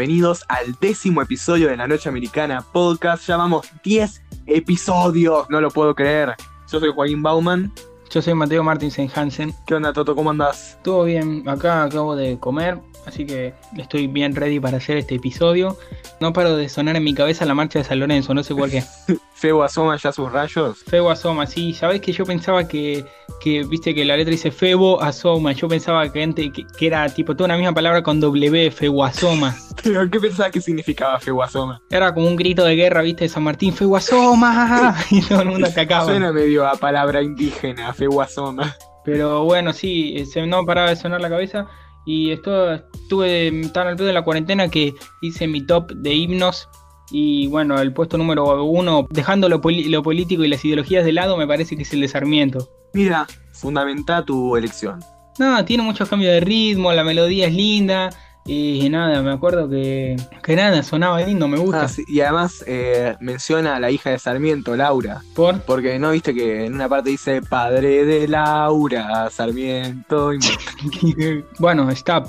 [0.00, 3.28] Bienvenidos al décimo episodio de La Noche Americana Podcast.
[3.28, 6.36] Llamamos 10 episodios, no lo puedo creer.
[6.72, 7.70] Yo soy Joaquín Bauman.
[8.08, 9.52] Yo soy Mateo Martinsen Hansen.
[9.66, 10.16] ¿Qué onda, Toto?
[10.16, 10.78] ¿Cómo andás?
[10.82, 15.76] Todo bien, acá acabo de comer, así que estoy bien ready para hacer este episodio.
[16.20, 18.70] No paro de sonar en mi cabeza la marcha de San Lorenzo, no sé por
[18.70, 18.82] qué.
[19.34, 20.78] Feo asoma ya sus rayos.
[20.86, 23.06] Febo asoma, sí, sabés que yo pensaba que,
[23.40, 27.08] que, viste que la letra dice Febo asoma, yo pensaba que, ante- que, que era
[27.08, 29.56] tipo toda una misma palabra con W, Febo asoma.
[29.82, 31.80] ¿Pero qué pensabas que significaba feo asoma?
[31.90, 35.48] Era como un grito de guerra, viste, de San Martín, Febo asoma, y todo el
[35.48, 36.04] mundo atacaba.
[36.04, 38.76] Suena medio a palabra indígena, feo asoma.
[39.06, 41.66] Pero bueno, sí, eh, se no paraba de sonar la cabeza.
[42.06, 46.68] Y esto, estuve tan al pedo de la cuarentena que hice mi top de himnos.
[47.10, 51.36] Y bueno, el puesto número uno, dejando lo, lo político y las ideologías de lado,
[51.36, 52.68] me parece que es el de Sarmiento.
[52.94, 55.00] Mira, fundamenta tu elección.
[55.38, 58.10] No, tiene muchos cambios de ritmo, la melodía es linda.
[58.46, 61.82] Y nada, me acuerdo que, que nada, sonaba lindo, me gusta.
[61.82, 65.22] Ah, sí, Y además eh, menciona a la hija de Sarmiento, Laura.
[65.34, 70.32] Por Porque no viste que en una parte dice padre de Laura, Sarmiento.
[70.34, 70.40] Y,
[71.58, 72.26] bueno, stop.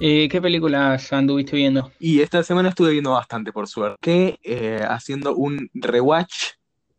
[0.00, 1.90] Eh, ¿Qué películas anduviste viendo?
[1.98, 3.98] y esta semana estuve viendo bastante, por suerte.
[4.00, 6.52] Que eh, haciendo un rewatch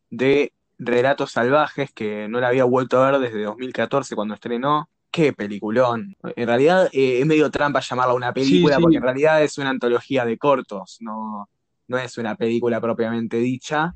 [0.10, 4.90] de Relatos Salvajes, que no la había vuelto a ver desde 2014 cuando estrenó.
[5.12, 6.16] Qué peliculón.
[6.36, 8.82] En realidad eh, es medio trampa llamarla una película, sí.
[8.82, 11.50] porque en realidad es una antología de cortos, no,
[11.88, 13.94] no es una película propiamente dicha.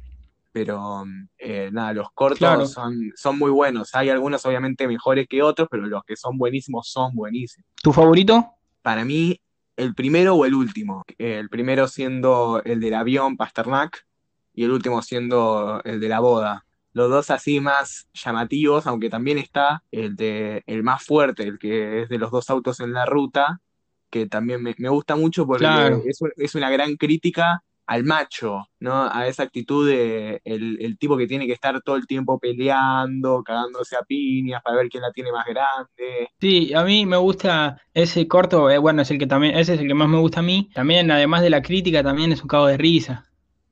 [0.51, 1.03] Pero
[1.39, 2.67] eh, nada, los cortos Claro.
[2.67, 3.95] son, son muy buenos.
[3.95, 7.67] Hay algunos obviamente mejores que otros, pero los que son buenísimos son buenísimos.
[7.81, 8.51] ¿Tu favorito?
[8.83, 9.39] Para mí,
[9.77, 11.03] el primero o el último.
[11.17, 14.05] Eh, El primero siendo el del avión, Pasternak,
[14.53, 16.65] y el último siendo el de la boda.
[16.93, 22.03] Los dos así más llamativos, aunque también está el de el más fuerte, el que
[22.03, 23.61] es de los dos autos en la ruta,
[24.09, 26.01] que también me, me gusta mucho porque Claro.
[26.05, 29.09] es, es una gran crítica al macho, ¿no?
[29.11, 33.43] A esa actitud de el, el tipo que tiene que estar todo el tiempo peleando,
[33.43, 36.29] cagándose a piñas para ver quién la tiene más grande.
[36.39, 39.79] Sí, a mí me gusta ese corto, eh, bueno, es el que también, ese es
[39.79, 40.69] el que más me gusta a mí.
[40.73, 43.25] También, además de la crítica, también es un cago de risa.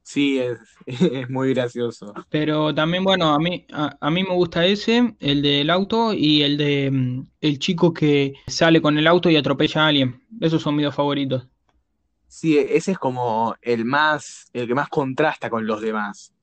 [0.03, 2.13] Sí, es, es muy gracioso.
[2.29, 6.43] Pero también, bueno, a mí, a, a mí me gusta ese, el del auto y
[6.43, 10.21] el de mm, el chico que sale con el auto y atropella a alguien.
[10.39, 11.47] Esos son mis dos favoritos.
[12.27, 16.33] Sí, ese es como el más, el que más contrasta con los demás,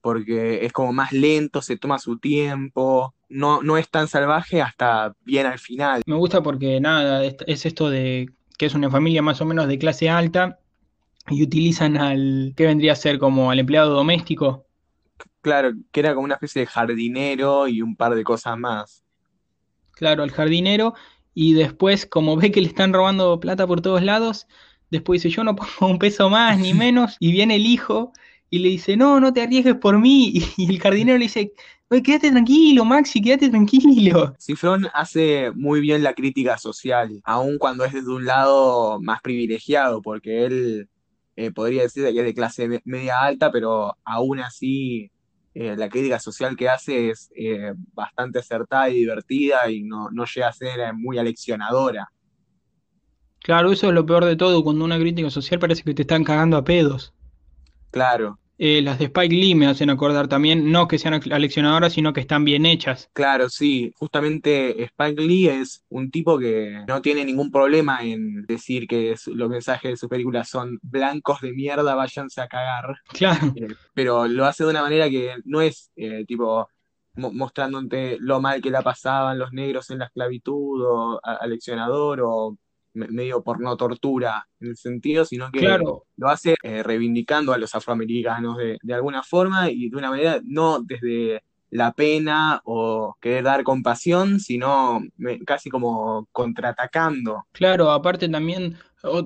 [0.00, 5.12] porque es como más lento, se toma su tiempo, no, no es tan salvaje hasta
[5.24, 6.02] bien al final.
[6.06, 9.78] Me gusta porque nada, es esto de que es una familia más o menos de
[9.78, 10.60] clase alta
[11.28, 13.18] y utilizan al, ¿qué vendría a ser?
[13.18, 14.66] Como al empleado doméstico.
[15.40, 19.04] Claro, que era como una especie de jardinero y un par de cosas más.
[19.92, 20.94] claro, al jardinero
[21.34, 24.46] y después, como ve que le están robando plata por todos lados,
[24.90, 28.12] después dice, yo no pongo un peso más ni menos, y viene el hijo
[28.50, 31.52] y le dice, no, no te arriesgues por mí, y el jardinero le dice,
[31.88, 34.34] oye, quédate tranquilo, Maxi, quédate tranquilo.
[34.38, 40.00] Cifrón hace muy bien la crítica social, aun cuando es desde un lado más privilegiado,
[40.00, 40.88] porque él
[41.36, 45.10] eh, podría decir que es de clase me- media alta, pero aún así
[45.54, 50.24] eh, la crítica social que hace es eh, bastante acertada y divertida y no, no
[50.26, 52.08] llega a ser muy aleccionadora.
[53.44, 56.24] Claro, eso es lo peor de todo, cuando una crítica social parece que te están
[56.24, 57.14] cagando a pedos.
[57.90, 62.12] Claro, Eh, las de Spike Lee me hacen acordar también, no que sean aleccionadoras, sino
[62.12, 63.10] que están bien hechas.
[63.12, 63.92] claro, sí.
[63.98, 69.48] Justamente Spike Lee es un tipo que no tiene ningún problema en decir que los
[69.48, 72.96] mensajes de sus películas son blancos de mierda, váyanse a cagar.
[73.12, 76.68] Claro, Eh, pero lo hace de una manera que no es eh, tipo
[77.14, 82.58] mo- mostrándote lo mal que la pasaban los negros en la esclavitud o aleccionador o
[82.94, 87.58] me- medio porno tortura en el sentido, sino que claro, lo hace eh, reivindicando a
[87.58, 93.16] los afroamericanos de, de alguna forma y de una manera no desde la pena o
[93.20, 97.44] querer dar compasión, sino me- casi como contraatacando.
[97.52, 98.76] Claro, aparte también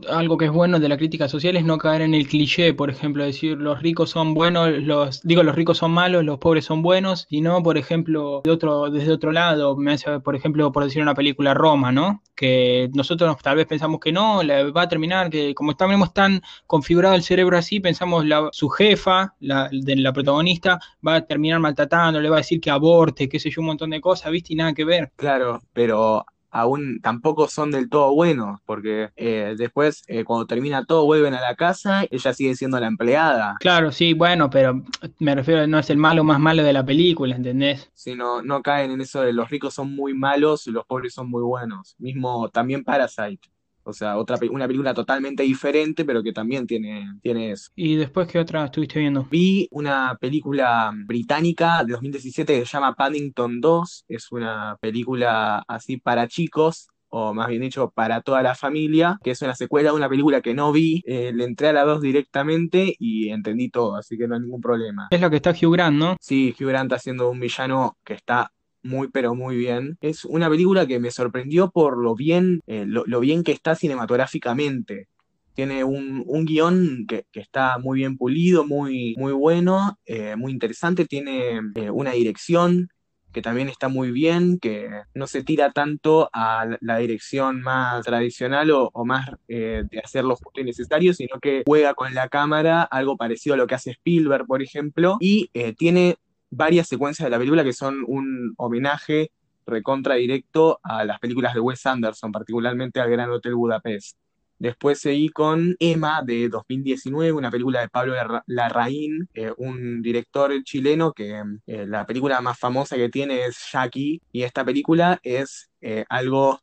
[0.08, 2.90] algo que es bueno de la crítica social es no caer en el cliché, por
[2.90, 6.82] ejemplo, decir los ricos son buenos, los digo los ricos son malos, los pobres son
[6.82, 11.02] buenos, sino por ejemplo, de otro desde otro lado, me hace, por ejemplo, por decir
[11.02, 12.22] una película Roma, ¿no?
[12.34, 14.40] Que nosotros tal vez pensamos que no,
[14.74, 19.34] va a terminar que como estamos tan configurado el cerebro así, pensamos la, su jefa,
[19.40, 23.38] la de la protagonista va a terminar maltratando, le va a decir que aborte, qué
[23.38, 24.52] sé yo, un montón de cosas, ¿viste?
[24.52, 25.12] Y nada que ver.
[25.16, 31.04] Claro, pero aún tampoco son del todo buenos, porque eh, después, eh, cuando termina todo,
[31.04, 33.56] vuelven a la casa, ella sigue siendo la empleada.
[33.60, 34.82] Claro, sí, bueno, pero
[35.18, 37.90] me refiero, no es el malo más malo de la película, ¿entendés?
[37.94, 41.14] Si no, no caen en eso de los ricos son muy malos y los pobres
[41.14, 41.94] son muy buenos.
[41.98, 43.48] Mismo también Parasite.
[43.88, 47.70] O sea, otra, una película totalmente diferente, pero que también tiene, tiene eso.
[47.74, 49.24] ¿Y después qué otra estuviste viendo?
[49.24, 54.04] Vi una película británica de 2017 que se llama Paddington 2.
[54.08, 59.30] Es una película así para chicos, o más bien dicho, para toda la familia, que
[59.30, 61.02] es una secuela de una película que no vi.
[61.06, 64.60] Eh, le entré a la 2 directamente y entendí todo, así que no hay ningún
[64.60, 65.08] problema.
[65.10, 66.16] Es lo que está Hugh Grant, ¿no?
[66.20, 68.52] Sí, Hugh Grant haciendo un villano que está
[68.82, 69.98] muy pero muy bien.
[70.00, 75.08] Es una película que me sorprendió por lo bien, eh, lo, bien que está cinematográficamente.
[75.54, 81.04] Tiene un, un guion que, está muy bien pulido, muy, muy bueno, eh, muy interesante.
[81.04, 82.88] Tiene eh, una dirección
[83.32, 88.70] que también está muy bien, que no se tira tanto a la dirección más tradicional
[88.70, 93.18] o, más de hacer lo justo y necesario, sino que juega con la cámara, algo
[93.18, 96.16] parecido a lo que hace Spielberg, por ejemplo, y tiene
[96.50, 99.30] varias secuencias de la película que son un homenaje
[99.66, 104.16] recontra directo a las películas de Wes Anderson, particularmente al Gran Hotel Budapest.
[104.58, 108.14] Después seguí con Emma de 2019, una película de Pablo
[108.46, 114.20] Larraín, eh, un director chileno que eh, la película más famosa que tiene es Jackie,
[114.32, 116.60] y esta película es eh, algo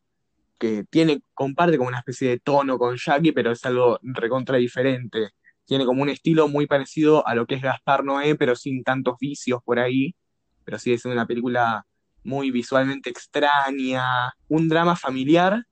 [0.57, 5.29] que tiene, comparte como una especie de tono con Jackie, pero es algo recontra diferente
[5.65, 9.15] tiene como un estilo muy parecido a lo que es Gaspar Noé, pero sin tantos
[9.19, 10.15] vicios por ahí.
[10.63, 11.85] Pero sigue siendo una película
[12.23, 15.63] muy visualmente extraña, un drama familiar,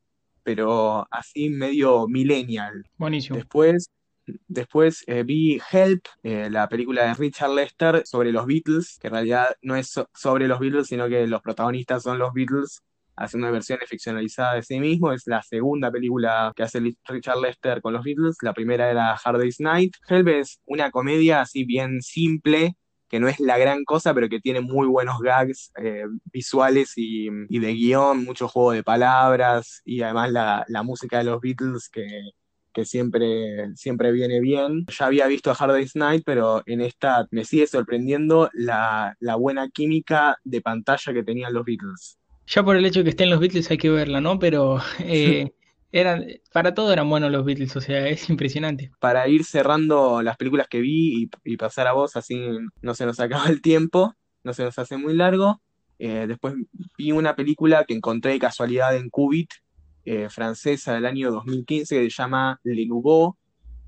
[0.43, 2.85] pero así medio millennial.
[2.97, 3.37] Buenísimo.
[3.37, 3.89] Después,
[4.47, 9.13] después eh, vi Help, eh, la película de Richard Lester sobre los Beatles, que en
[9.13, 12.83] realidad no es sobre los Beatles, sino que los protagonistas son los Beatles
[13.15, 15.11] haciendo versiones ficcionalizadas de sí mismo.
[15.11, 18.37] Es la segunda película que hace Richard Lester con los Beatles.
[18.41, 19.95] La primera era Hard Day's Night.
[20.07, 22.75] Help es una comedia así bien simple,
[23.09, 27.29] que no es la gran cosa, pero que tiene muy buenos gags eh, visuales y,
[27.29, 33.75] de guion, mucho juego de palabras y además la, música de los Beatles que, siempre,
[33.75, 34.85] siempre viene bien.
[34.87, 39.69] Ya había visto a Hard Day's Night, pero en esta me sigue sorprendiendo la buena
[39.69, 42.17] química de pantalla que tenían los Beatles.
[42.47, 44.39] Ya por el hecho de que estén los Beatles hay que verla, ¿no?
[44.39, 45.51] Pero eh,
[45.91, 48.91] eran, para todo eran buenos los Beatles, o sea, es impresionante.
[48.99, 52.39] Para ir cerrando las películas que vi y, pasar a vos, así
[52.81, 54.13] no se nos acaba el tiempo,
[54.43, 55.61] no se nos hace muy largo.
[55.99, 56.55] Eh, después
[56.97, 59.51] vi una película que encontré de casualidad en Qubit,
[60.05, 63.37] eh, francesa del año 2015, que se llama Le Nouveau,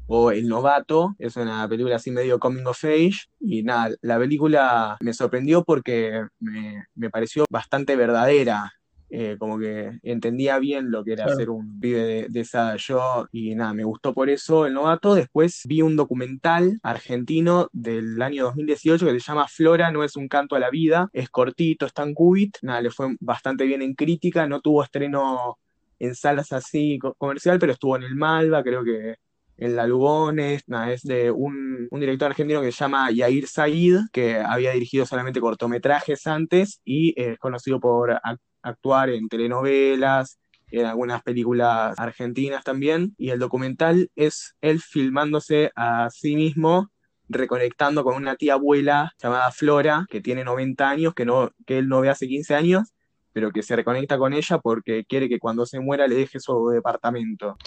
[0.07, 4.97] o El Novato, es una película así medio coming of age, y nada, la película
[4.99, 8.71] me sorprendió porque me, pareció bastante verdadera,
[9.09, 13.55] eh, como que entendía bien lo que era ser un pibe de, esa yo y
[13.55, 15.13] nada, me gustó por eso el novato.
[15.13, 20.27] Después vi un documental argentino del año 2018 que se llama Flora, no es un
[20.27, 23.93] canto a la vida, es cortito, está en Cubit, nada, le fue bastante bien en
[23.93, 25.59] crítica, no tuvo estreno
[25.99, 29.15] en salas así comercial, pero estuvo en el Malva, creo que
[29.57, 34.71] en la Lugones, es de un, director argentino que se llama Yair Said, que había
[34.71, 38.19] dirigido solamente cortometrajes antes y es conocido por
[38.61, 40.39] actuar en telenovelas,
[40.71, 46.89] en algunas películas argentinas también, y el documental es él filmándose a sí mismo
[47.27, 51.87] reconectando con una tía abuela llamada Flora, que tiene 90 años, que, no, que él
[51.87, 52.93] no ve hace 15 años,
[53.35, 56.69] pero que se reconecta con ella porque quiere que cuando se muera le deje su
[56.69, 57.57] departamento.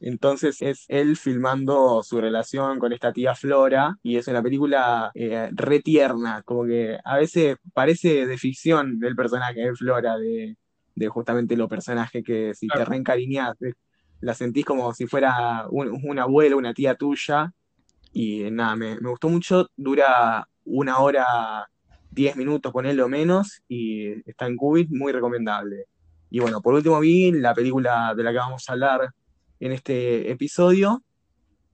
[0.00, 5.48] Entonces es él filmando su relación con esta tía Flora y es una película eh,
[5.52, 10.56] re tierna, como que a veces parece de ficción del personaje de Flora, de,
[11.06, 13.54] justamente lo personaje que si te reencariñas,
[14.20, 17.52] la sentís como si fuera un, una abuela, una tía tuya.
[18.12, 21.70] Y nada, me, me gustó mucho, dura una hora
[22.12, 25.86] 10 minutos, ponerlo menos, y está en Qubit, muy recomendable.
[26.30, 29.10] Y bueno, por último vi la película de la que vamos a hablar
[29.60, 31.02] en este episodio.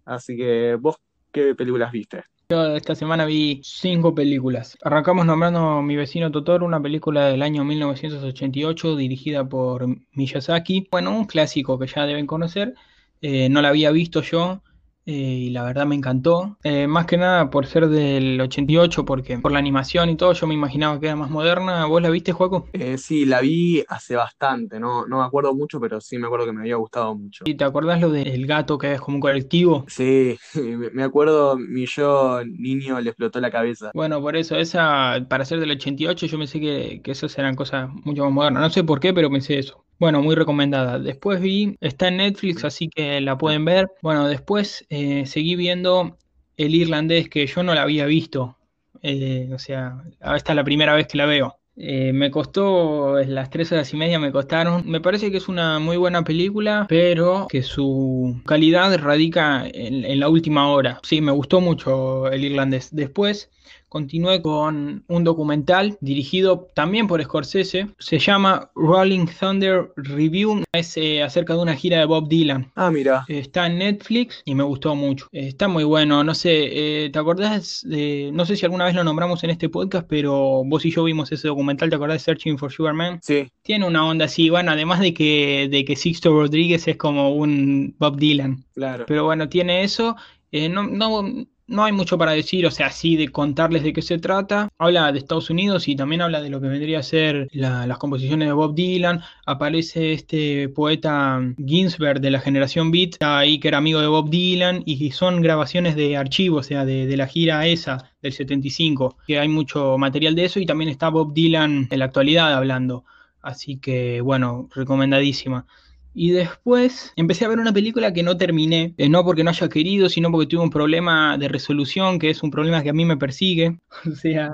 [0.05, 0.97] Así que, ¿vos
[1.33, 2.25] qué películas viste?
[2.51, 4.79] Yo esta semana vi cinco películas.
[4.83, 10.89] Arrancamos nombrando Mi vecino Totoro, una película del año 1988 dirigida por Miyazaki.
[10.91, 12.75] Bueno, un clásico que ya deben conocer.
[13.21, 14.63] Eh, no la había visto yo,
[15.09, 16.59] eh, y la verdad me encantó.
[16.63, 20.47] Eh, más que nada por ser del 88, porque por la animación y todo, yo
[20.47, 21.87] me imaginaba que era más moderna.
[21.87, 22.69] ¿Vos la viste, Juaco?
[22.75, 26.45] Eh, sí, la vi hace bastante, no, no me acuerdo mucho, pero sí me acuerdo
[26.45, 27.45] que me había gustado mucho.
[27.47, 29.87] ¿Y te acordás lo del gato que es como un colectivo?
[29.89, 30.37] Sí,
[30.93, 33.91] me acuerdo, mi yo niño le explotó la cabeza.
[33.95, 37.89] Bueno, por eso, esa, para ser del 88, yo pensé que, que esas eran cosas
[38.05, 38.63] mucho más modernas.
[38.63, 39.88] No sé por qué, pero pensé eso.
[39.99, 40.99] Bueno, muy recomendada.
[40.99, 43.89] Después vi, está en Netflix, así que la pueden ver.
[44.01, 46.17] Bueno, después eh, seguí viendo
[46.57, 48.57] El Irlandés, que yo no la había visto.
[49.03, 50.03] Eh, o sea,
[50.37, 51.57] esta es la primera vez que la veo.
[51.77, 54.89] Eh, me costó, las tres horas y media me costaron.
[54.89, 60.21] Me parece que es una muy buena película, pero que su calidad radica en, en
[60.21, 61.01] la última hora.
[61.03, 62.89] Sí, me gustó mucho el irlandés.
[62.95, 63.51] Después
[63.89, 67.89] continué con un documental dirigido también por Scorsese.
[67.99, 70.63] Se llama Rolling Thunder Review.
[70.73, 72.71] Es eh, acerca de una gira de Bob Dylan.
[72.75, 73.25] Ah, mira.
[73.29, 75.27] Está en Netflix y me gustó mucho.
[75.33, 76.23] Eh, está muy bueno.
[76.25, 77.83] No sé, eh, ¿te acordás?
[77.85, 81.05] De, no sé si alguna vez lo nombramos en este podcast, pero vos y yo
[81.05, 81.91] vimos ese documental.
[81.91, 83.21] ¿Te acordás de Searching for Sugar Man?
[83.23, 83.49] Sí.
[83.63, 84.51] Tiene una onda así.
[84.51, 88.65] Bueno, además de que, de que Sixto Rodríguez es como un Bob Dylan.
[88.75, 89.05] Claro.
[89.07, 90.17] Pero bueno, tiene eso.
[90.53, 94.19] no, no, no hay mucho para decir, o sea, así de contarles de qué se
[94.19, 94.71] trata.
[94.79, 98.49] Habla de Estados Unidos y también habla de lo que vendría a ser las composiciones
[98.49, 99.21] de Bob Dylan.
[99.47, 104.83] Aparece este poeta Ginsberg de la generación Beat, ahí que era amigo de Bob Dylan,
[104.87, 109.39] y son grabaciones de archivo, o sea, de, de la gira esa del 75, que
[109.39, 113.05] hay mucho material de eso y también está Bob Dylan en la actualidad hablando.
[113.43, 115.67] Así que, bueno, recomendadísima.
[116.15, 119.69] Y después empecé a ver una película que no terminé, eh, no porque no haya
[119.69, 123.05] querido, sino porque tuve un problema de resolución, que es un problema que a mí
[123.05, 123.79] me persigue.
[124.09, 124.53] O sea,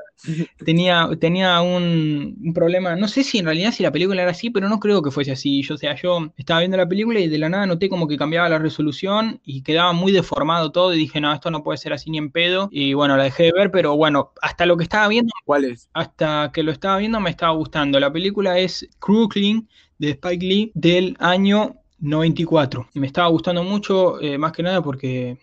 [0.65, 4.51] tenía, tenía un, un, problema, no sé si en realidad si la película era así,
[4.51, 5.63] pero no creo que fuese así.
[5.63, 8.17] Yo, o sea, yo estaba viendo la película y de la nada noté como que
[8.17, 11.93] cambiaba la resolución y quedaba muy deformado todo y dije, no, esto no puede ser
[11.93, 12.69] así ni en pedo.
[12.71, 15.33] Y bueno, la dejé de ver, pero bueno, hasta lo que estaba viendo...
[15.45, 15.89] ¿Cuál es?
[15.93, 18.01] Hasta que lo estaba viendo me estaba gustando.
[18.01, 22.89] La película es Crooklyn de Spike Lee del año 94.
[22.95, 25.39] Me estaba gustando mucho, eh, más que nada porque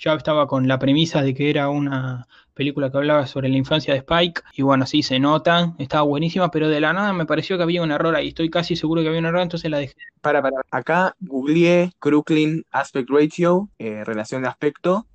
[0.00, 3.94] ya estaba con la premisa de que era una película que hablaba sobre la infancia
[3.94, 7.56] de Spike y bueno, sí se nota, estaba buenísima, pero de la nada me pareció
[7.56, 9.94] que había un error ahí, estoy casi seguro que había un error, entonces la dejé.
[10.20, 15.06] Para, para, acá googleé Crooklyn Aspect Ratio, eh, relación de aspecto,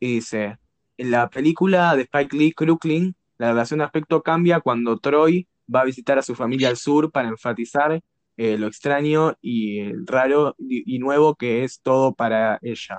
[0.00, 0.58] y dice,
[0.96, 5.82] en la película de Spike Lee, Crooklyn, la relación de aspecto cambia cuando Troy va
[5.82, 8.00] a visitar a su familia al sur para enfatizar
[8.38, 12.98] eh, lo extraño y raro y, y nuevo que es todo para ella.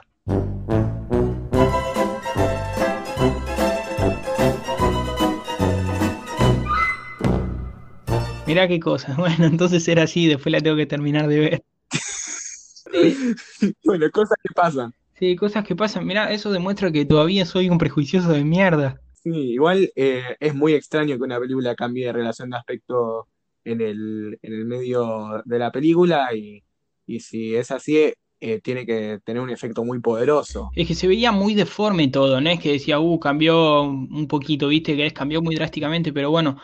[8.50, 9.16] Mirá qué cosa.
[9.18, 11.64] Bueno, entonces era así, después la tengo que terminar de ver.
[13.86, 14.94] bueno, cosas que pasan.
[15.20, 16.06] Sí, cosas que pasan.
[16.06, 19.00] Mirá, eso demuestra que todavía soy un prejuicioso de mierda.
[19.24, 23.28] Sí, igual eh, es muy extraño que una película cambie de relación de aspecto
[23.64, 26.64] en el, en el medio de la película y,
[27.06, 30.72] y si es así, eh, tiene que tener un efecto muy poderoso.
[30.76, 34.70] Es que se veía muy deforme todo, no es que decía, uh, cambió un poquito,
[34.70, 36.58] viste, que es, cambió muy drásticamente, pero bueno,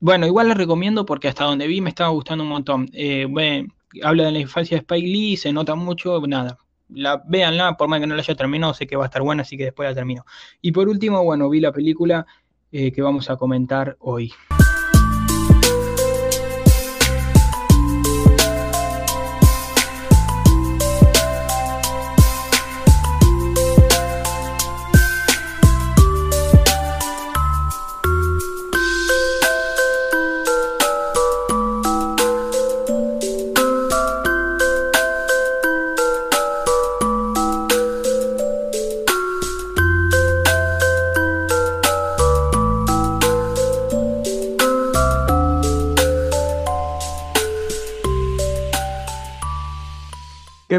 [0.00, 2.88] bueno, igual la recomiendo porque hasta donde vi me estaba gustando un montón.
[2.92, 3.68] Eh, bueno,
[4.02, 6.58] habla de la infancia de Spike Lee, se nota mucho, nada.
[6.88, 9.42] La, véanla, por más que no la haya terminado, sé que va a estar buena,
[9.42, 10.24] así que después la termino.
[10.60, 12.26] Y por último, bueno, vi la película
[12.72, 14.32] eh, que vamos a comentar hoy.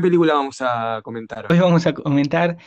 [0.02, 1.46] ¿Qué película vamos a comentar?
[1.48, 2.58] Hoy vamos a comentar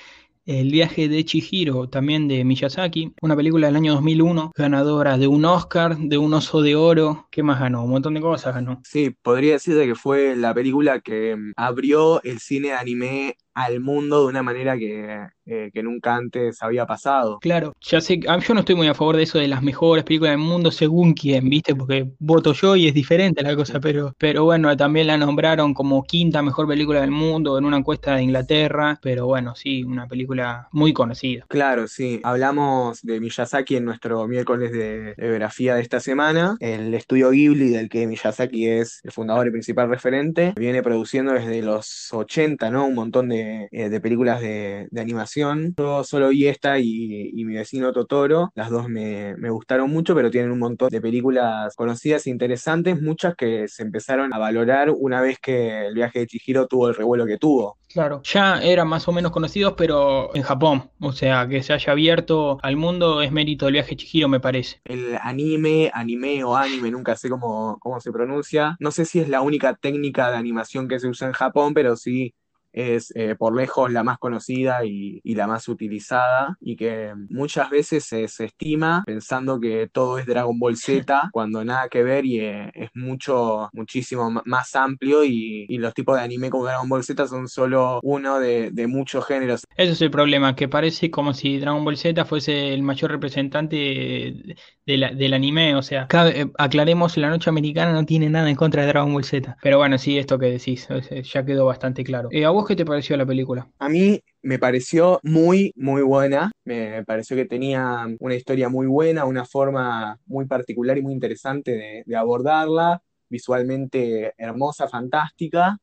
[0.46, 5.44] El viaje de Chihiro, también de Miyazaki, una película del año 2001, ganadora de un
[5.44, 7.82] Oscar, de un Oso de Oro, ¿qué más ganó?
[7.82, 8.80] Un montón de cosas ganó.
[8.84, 13.80] Sí, podría decirse que fue la película que mm, abrió el cine de anime al
[13.80, 17.38] mundo de una manera que, eh, que nunca antes había pasado.
[17.40, 20.04] Claro, ya sé, ah, yo no estoy muy a favor de eso de las mejores
[20.04, 21.74] películas del mundo según quién, ¿viste?
[21.74, 26.02] Porque voto yo y es diferente la cosa, pero, pero bueno, también la nombraron como
[26.02, 30.68] quinta mejor película del mundo en una encuesta de Inglaterra, pero bueno, sí, una película
[30.72, 31.44] muy conocida.
[31.48, 36.92] Claro, sí, hablamos de Miyazaki en nuestro miércoles de, de biografía de esta semana, el
[36.94, 42.12] estudio Ghibli del que Miyazaki es el fundador y principal referente, viene produciendo desde los
[42.12, 42.86] 80, ¿no?
[42.86, 45.74] Un montón de eh, de, películas de, de, animación.
[45.76, 48.52] Yo solo vi esta y, y mi vecino Totoro.
[48.54, 53.00] Las dos me, me, gustaron mucho, pero tienen un montón de películas conocidas e interesantes,
[53.00, 56.94] muchas que se empezaron a valorar una vez que el viaje de Chihiro tuvo el
[56.94, 57.78] revuelo que tuvo.
[57.94, 60.90] Claro, ya eran más o menos conocidos, pero en Japón.
[61.00, 64.40] O sea, que se haya abierto al mundo es mérito del viaje de Chihiro, me
[64.40, 64.80] parece.
[64.84, 68.76] El anime, anime o anime, nunca sé cómo, cómo se pronuncia.
[68.80, 71.94] No sé si es la única técnica de animación que se usa en Japón, pero
[71.94, 72.34] sí
[72.74, 78.04] es eh, por lejos la más conocida y, la más utilizada y que muchas veces
[78.04, 82.70] se, estima pensando que todo es Dragon Ball Z cuando nada que ver y eh,
[82.74, 87.48] es mucho, muchísimo más amplio y, los tipos de anime como Dragon Ball Z son
[87.48, 89.64] solo uno de, muchos géneros.
[89.76, 94.56] Ese es el problema, que parece como si Dragon Ball Z fuese el mayor representante
[94.86, 98.88] del anime, o sea, eh, aclaremos, la noche americana no tiene nada en contra de
[98.88, 100.88] Dragon Ball Z, pero bueno, sí, esto que decís,
[101.24, 102.28] ya quedó bastante claro.
[102.32, 103.68] ¿A vos qué te pareció la película?
[103.78, 106.52] A mí me pareció muy, muy buena.
[106.64, 112.04] Me pareció que tenía una historia muy buena, una forma muy particular y muy interesante
[112.06, 113.02] de, abordarla.
[113.28, 115.78] Visualmente hermosa, fantástica,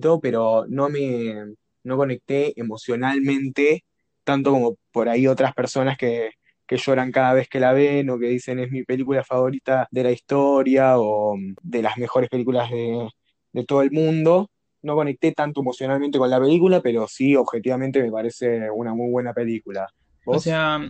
[0.00, 3.84] todo, pero no me no conecté emocionalmente
[4.24, 6.30] tanto como por ahí otras personas que,
[6.66, 10.02] que lloran cada vez que la ven o que dicen es mi película favorita de
[10.04, 13.08] la historia o de las mejores películas de,
[13.52, 14.50] de todo el mundo
[14.84, 19.32] no conecté tanto emocionalmente con la película, pero sí, objetivamente me parece una muy buena
[19.32, 19.88] película.
[20.26, 20.80] O sea,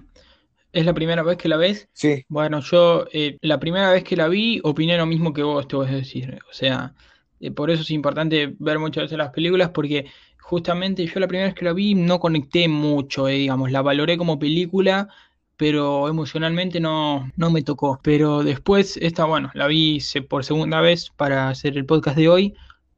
[0.73, 1.89] ¿es la primera vez que la ves?
[1.93, 2.25] Sí.
[2.29, 5.77] Bueno, yo eh, la primera vez que la vi opiné lo mismo que vos, te
[5.77, 6.39] voy a decir.
[6.51, 6.95] O sea,
[7.41, 10.07] eh, por eso es importante ver muchas veces las películas, porque
[10.41, 14.19] justamente yo la primera vez que la vi no conecté mucho, eh, digamos, la valoré
[14.19, 15.09] como película,
[15.57, 18.01] pero emocionalmente no, no me tocó.
[18.03, 22.55] Pero después, esta, bueno, la vi por segunda vez para hacer el podcast de hoy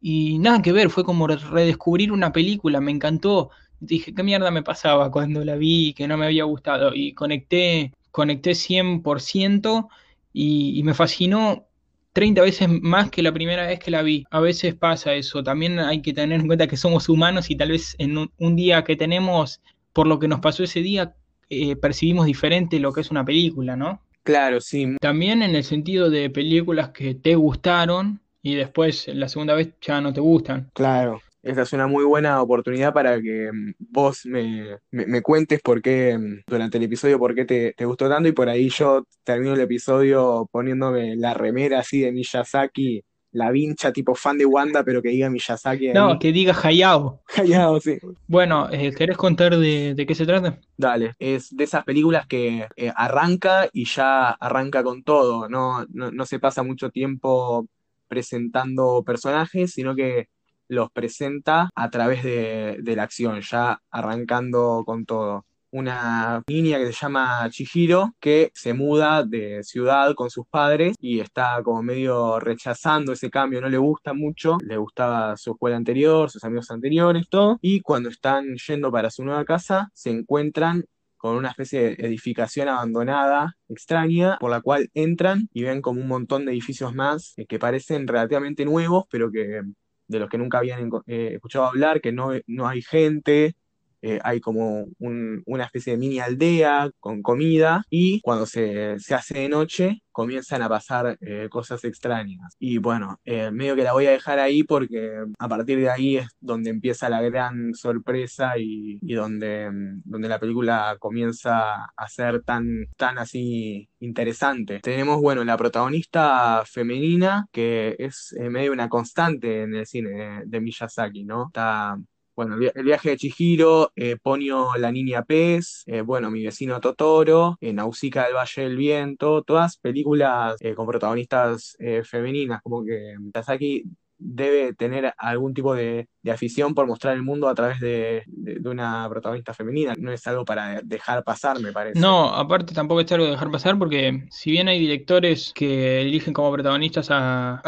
[0.08, 3.50] y nada que ver, fue como redescubrir una película, me encantó.
[3.80, 6.94] Dije, ¿qué mierda me pasaba cuando la vi que no me había gustado?
[6.94, 9.88] Y conecté, conecté 100%
[10.32, 11.66] y, y me fascinó
[12.12, 14.25] 30 veces más que la primera vez que la vi.
[14.30, 15.42] A veces pasa eso.
[15.42, 18.85] También hay que tener en cuenta que somos humanos y tal vez en un, día
[18.85, 19.61] que tenemos,
[19.92, 21.16] por lo que nos pasó ese día,
[21.50, 24.00] eh, percibimos diferente lo que es una película, ¿no?
[24.22, 24.87] Claro, sí.
[25.00, 30.00] También en el sentido de películas que te gustaron y después la segunda vez ya
[30.00, 30.70] no te gustan.
[30.72, 34.78] Claro, esta es una muy buena oportunidad para que mm, vos me,
[35.20, 38.68] cuentes por qué, mm, durante el episodio, por qué te, gustó tanto y por ahí
[38.68, 44.46] yo termino el episodio poniéndome la remera así de Miyazaki, la vincha tipo fan de
[44.46, 45.88] Wanda, pero que diga Miyazaki.
[45.88, 47.22] No, que diga Hayao.
[47.37, 47.98] Hayao, sí.
[48.28, 50.61] Bueno, eh, ¿querés contar de, qué se trata?
[50.76, 56.12] Dale, es de esas películas que eh, arranca y ya arranca con todo, no, no,
[56.12, 57.66] no se pasa mucho tiempo
[58.09, 60.29] presentando personajes, sino que
[60.69, 65.47] los presenta a través de, la acción, ya arrancando con todo.
[65.73, 71.21] Una niña que se llama Chihiro, que se muda de ciudad con sus padres y
[71.21, 76.31] está como medio rechazando ese cambio, no le gusta mucho, le gustaba su escuela anterior,
[76.31, 80.85] sus amigos anteriores, todo, y cuando están yendo para su nueva casa, se encuentran
[81.16, 86.09] con una especie de edificación abandonada, extraña, por la cual entran y ven como un
[86.09, 89.62] montón de edificios más eh, que parecen relativamente nuevos, pero que
[90.09, 93.57] de los que nunca habían eh, escuchado hablar, que no, no hay gente,
[94.02, 99.48] eh, hay como una especie de mini aldea con comida y cuando se, hace de
[99.48, 102.54] noche comienzan a pasar eh, cosas extrañas.
[102.59, 106.16] Y bueno, eh, medio que la voy a dejar ahí porque a partir de ahí
[106.18, 109.70] es donde empieza la gran sorpresa y, donde,
[110.04, 114.80] donde la película comienza a ser tan, tan así interesante.
[114.80, 121.24] Tenemos, bueno, la protagonista femenina que es medio una constante en el cine de Miyazaki,
[121.24, 121.46] ¿no?
[121.48, 121.98] Está
[122.37, 127.57] bueno, el viaje de Chihiro, eh, Ponio la niña pez, eh, bueno, mi vecino Totoro,
[127.62, 133.85] eh, Nausicaa del Valle del Viento, todas películas eh, con protagonistas femeninas, como que Miyazaki
[134.18, 138.24] debe tener algún tipo de, afición por mostrar el mundo a través de,
[138.64, 139.94] una protagonista femenina.
[139.96, 142.00] No es algo para dejar pasar, me parece.
[142.00, 146.35] No, aparte tampoco es algo de dejar pasar porque si bien hay directores que eligen
[146.35, 147.62] como protagonistas a,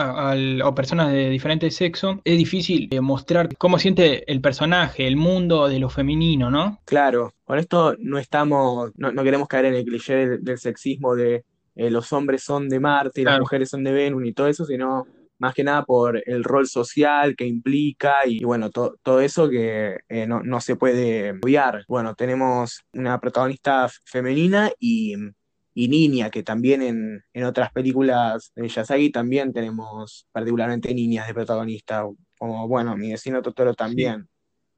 [0.74, 5.78] personas de diferente sexo, es difícil eh, mostrar cómo siente el personaje, el mundo de
[5.78, 6.80] lo femenino, ¿no?
[6.84, 11.44] Claro, con esto no estamos, no, queremos caer en el cliché del, sexismo de
[11.76, 14.64] eh, los hombres son de Marte y las mujeres son de Venus y todo eso,
[14.64, 15.06] sino
[15.38, 20.27] más que nada por el rol social que implica y, bueno, todo eso que eh,
[20.27, 21.85] no, se puede obviar.
[21.88, 25.16] Bueno, tenemos una protagonista femenina y,
[25.74, 32.05] niña, que también en, otras películas de Miyazaki también tenemos particularmente niñas de protagonista,
[32.37, 34.29] como bueno, mi vecino Totoro también.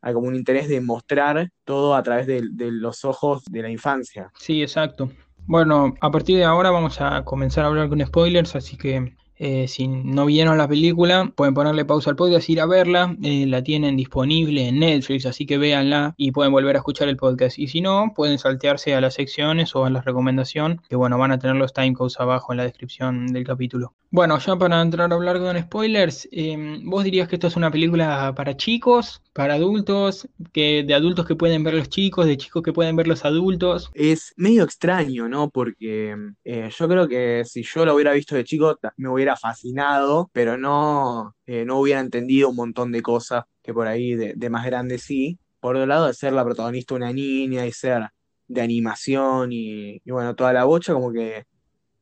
[0.02, 4.30] Hay como un interés de mostrar todo a través de los ojos de la infancia.
[4.38, 5.10] Sí, exacto.
[5.46, 9.68] Bueno, a partir de ahora vamos a comenzar a hablar con spoilers, así que Eh,
[9.68, 13.16] si no vieron la película, pueden ponerle pausa al podcast, ir a verla.
[13.22, 17.16] Eh, la tienen disponible en Netflix, así que véanla y pueden volver a escuchar el
[17.16, 17.58] podcast.
[17.58, 21.32] Y si no, pueden saltearse a las secciones o a la recomendación, que bueno, van
[21.32, 23.94] a tener los timecodes abajo en la descripción del capítulo.
[24.12, 27.70] Bueno, ya para entrar a hablar con spoilers, em, ¿vos dirías que esto es una
[27.70, 32.62] película para chicos, para adultos, que de adultos que pueden ver los chicos, de chicos
[32.62, 33.90] que pueden ver los adultos?
[33.94, 35.48] Es medio extraño, ¿no?
[35.48, 40.30] Porque eh, yo creo que si yo lo hubiera visto de chico, me hubiera fascinado,
[40.32, 44.64] pero no, eh, no hubiera entendido un montón de cosas que por ahí de, más
[44.66, 45.38] grande sí.
[45.60, 48.08] Por otro lado, de ser la protagonista una niña y ser
[48.48, 51.44] de animación y, bueno, toda la bocha, como que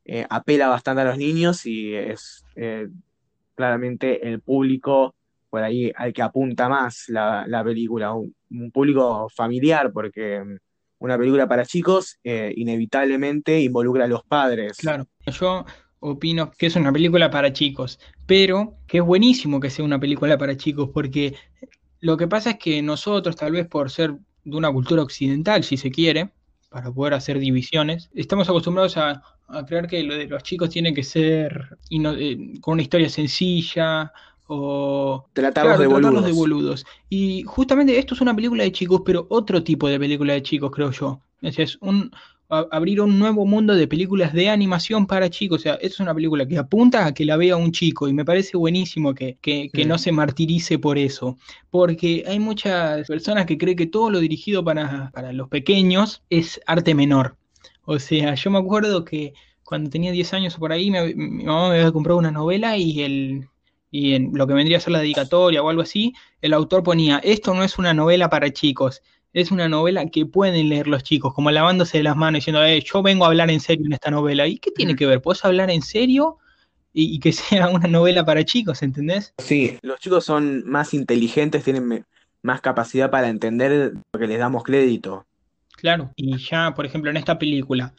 [0.04, 2.88] eh, apela bastante a los niños y es eh,
[3.54, 5.14] claramente el público
[5.50, 8.34] por ahí al que apunta más la, película, un,
[8.72, 10.56] público familiar, porque mm,
[11.00, 14.76] una película para chicos inevitablemente involucra a los padres.
[14.78, 15.64] Claro, yo
[16.00, 20.38] opino que es una película para chicos, pero que es buenísimo que sea una película
[20.38, 21.34] para chicos, porque
[22.00, 25.76] lo que pasa es que nosotros, tal vez por ser de una cultura occidental, si
[25.76, 26.30] se quiere,
[26.70, 30.92] para poder hacer divisiones, estamos acostumbrados a a creer que lo de los chicos tiene
[30.92, 34.12] que ser eh, con una historia sencilla
[34.46, 36.86] o tratarlos, de, de, boludos.
[37.08, 40.70] Y justamente esto es una película de chicos, pero otro tipo de película de chicos,
[40.70, 41.20] creo yo.
[41.42, 42.10] Es, un
[42.48, 45.60] abrir un nuevo mundo de películas de animación para chicos.
[45.60, 48.24] O sea, es una película que apunta a que la vea un chico y me
[48.24, 51.36] parece buenísimo que, que, no se martirice por eso.
[51.70, 56.60] Porque hay muchas personas que creen que todo lo dirigido para, para los pequeños es
[56.66, 57.36] arte menor.
[57.84, 61.68] O sea, yo me acuerdo que cuando tenía 10 años o por ahí, mi mamá
[61.68, 63.48] me había comprado una novela y el
[63.90, 67.18] y en lo que vendría a ser la dedicatoria o algo así, el autor ponía,
[67.24, 71.34] esto no es una novela para chicos, es una novela que pueden leer los chicos,
[71.34, 74.10] como lavándose de las manos diciendo, eh, yo vengo a hablar en serio en esta
[74.10, 74.46] novela.
[74.46, 75.20] ¿Y qué tiene que ver?
[75.20, 76.38] ¿Puedes hablar en serio?
[76.92, 79.34] Y, y, que sea una novela para chicos, ¿entendés?
[79.38, 82.04] Sí, los chicos son más inteligentes, tienen
[82.42, 85.26] más capacidad para entender lo que les damos crédito.
[85.76, 87.94] Claro, y ya, por ejemplo, en esta película,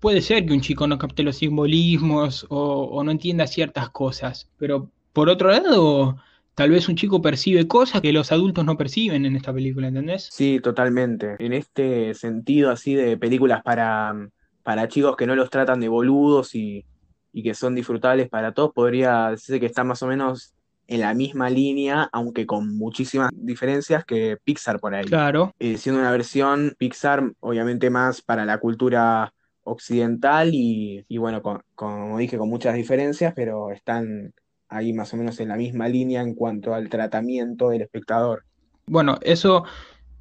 [0.00, 4.90] puede ser que un chico no capte los simbolismos o, no entienda ciertas cosas, pero
[5.12, 6.16] por otro lado,
[6.60, 10.28] tal vez un chico percibe cosas que los adultos no perciben en esta película, ¿entendés?
[10.30, 11.36] Sí, totalmente.
[11.38, 14.14] En este sentido así de películas para,
[14.62, 16.84] para chicos que no los tratan de boludos y,
[17.32, 20.52] y que son disfrutables para todos, podría decirse que está más o menos
[20.86, 25.06] en la misma línea, aunque con muchísimas diferencias que Pixar por ahí.
[25.06, 25.54] Claro.
[25.60, 31.40] Eh, siendo una versión Pixar, obviamente más para la cultura occidental y, bueno,
[31.74, 34.34] como dije, con muchas diferencias, pero están
[34.70, 38.44] ahí más o menos en la misma línea en cuanto al tratamiento del espectador.
[38.86, 39.64] Bueno, eso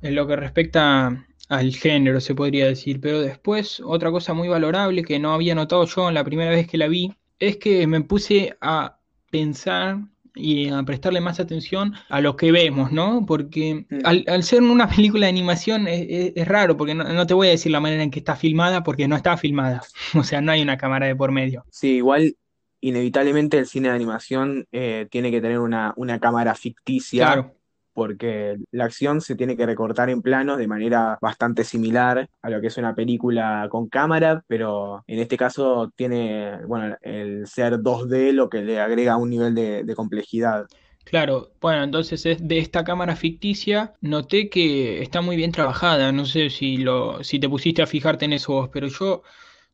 [0.02, 5.04] es lo que respecta al género, se podría decir, pero después otra cosa muy valorable
[5.04, 8.02] que no había notado yo en la primera vez que la vi, es que me
[8.02, 9.00] puse a
[9.32, 10.00] pensar
[10.36, 13.26] y a prestarle más atención a lo que vemos, ¿no?
[13.26, 14.00] Porque mm.
[14.04, 17.80] al, ser una película de animación es, raro, porque no, te voy a decir la
[17.80, 19.82] manera en que está filmada, porque no está filmada,
[20.14, 21.66] o sea, no hay una cámara de por medio.
[21.72, 22.36] Sí, igual
[22.82, 27.34] inevitablemente el cine de animación eh, tiene que tener una, una cámara ficticia.
[27.34, 27.60] Claro
[28.00, 32.62] porque la acción se tiene que recortar en planos de manera bastante similar a lo
[32.62, 38.32] que es una película con cámara, pero en este caso tiene, bueno, el ser 2D
[38.32, 40.66] lo que le agrega un nivel de, complejidad.
[41.04, 46.14] Claro, bueno, entonces de esta cámara ficticia noté que está muy bien trabajada.
[46.14, 49.24] No sé si lo, si te pusiste a fijarte en eso pero yo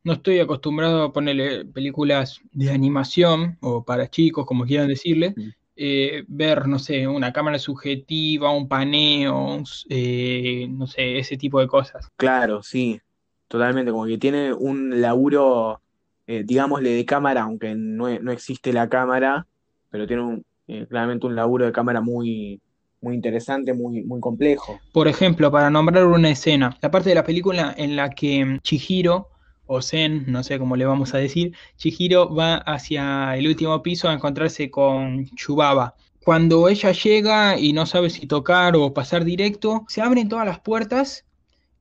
[0.06, 5.50] no estoy acostumbrado a ponerle películas de animación o para chicos, como quieran decirle, mm.
[5.78, 11.68] Eh, ver, no sé, una cámara subjetiva, un paneo, eh, no sé, ese tipo de
[11.68, 12.10] cosas.
[12.16, 13.02] Claro, sí,
[13.50, 15.82] totalmente, como que tiene un laburo,
[16.28, 19.48] eh, digámosle, de cámara, aunque no, existe la cámara,
[19.90, 20.46] pero tiene un,
[20.88, 22.62] claramente un laburo de cámara muy,
[23.02, 24.80] muy interesante, muy, muy complejo.
[24.94, 29.28] Por ejemplo, para nombrar una escena, la parte de la película en la que Chihiro
[29.68, 34.10] o Zen, no sé cómo le vamos a decir, Chihiro va hacia el último piso
[34.10, 35.96] a encontrarse con Chubaba.
[36.24, 40.60] Cuando ella llega y no sabe si tocar o pasar directo, se abren todas las
[40.60, 41.26] puertas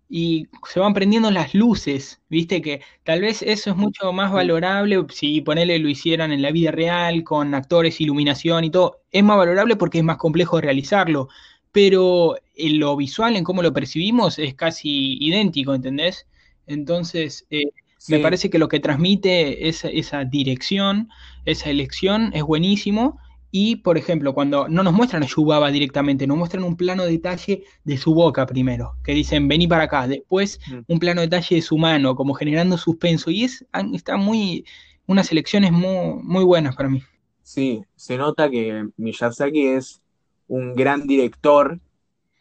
[0.09, 5.05] y se van prendiendo las luces, viste que tal vez eso es mucho más valorable
[5.11, 9.39] si ponerle lo hicieran en la vida real con actores, iluminación y todo, es más
[9.39, 11.29] valorable porque es más complejo realizarlo,
[11.73, 16.27] pero en lo visual, en cómo lo percibimos, es casi idéntico, ¿entendés?
[16.67, 17.71] Entonces, eh,
[18.09, 21.09] me parece que lo que transmite esa, esa dirección,
[21.45, 23.19] esa elección, es buenísimo.
[23.51, 27.63] Y, por ejemplo, cuando no nos muestran a Yubaba directamente, nos muestran un plano detalle
[27.85, 30.09] de su boca primero, que dicen, vení para acá.
[30.09, 30.79] Después, mm.
[30.89, 33.31] un plano detalle de su mano, como generando suspenso.
[33.31, 34.65] Y es, está muy,
[35.07, 37.03] unas elecciones muy, muy buenas para mí.
[37.43, 40.03] Sí, se nota que Miyazaki es
[40.49, 41.79] un gran director,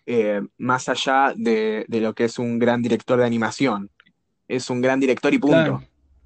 [0.08, 3.92] eh, más allá de, de lo que es un gran director de animación.
[4.56, 5.54] Es un gran director y punto.
[5.56, 5.84] Claro,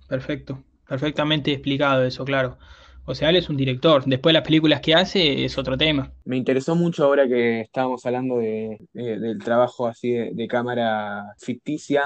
[0.07, 2.57] perfecto, perfectamente explicado eso, claro.
[3.05, 4.03] O sea, él es un director.
[4.05, 6.11] Después las películas que hace es otro tema.
[6.25, 11.23] Me interesó mucho ahora que estábamos hablando de, de- del trabajo así de, de cámara
[11.39, 12.03] ficticia,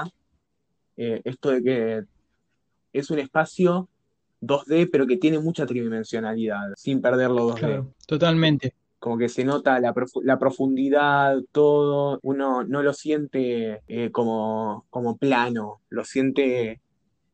[0.96, 2.02] eh, esto de que
[2.92, 3.88] es un espacio
[4.40, 7.58] 2D, pero que tiene mucha tridimensionalidad, sin perderlo 2D.
[7.58, 8.74] Claro, totalmente.
[9.02, 15.16] Como que se nota la, la profundidad, todo, uno no lo siente eh, como, como
[15.16, 16.80] plano, lo siente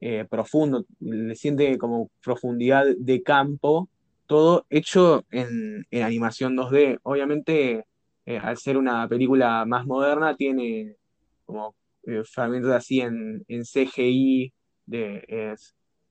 [0.00, 3.90] eh, profundo, le siente como profundidad de campo,
[4.26, 7.00] todo hecho en, en animación 2D.
[7.02, 7.84] Obviamente,
[8.24, 10.96] eh, al ser una película más moderna, tiene
[11.44, 11.74] como
[12.32, 14.54] fragmentos así en, en CGI,
[14.86, 15.54] de,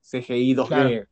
[0.04, 1.08] CGI Claro, 2D,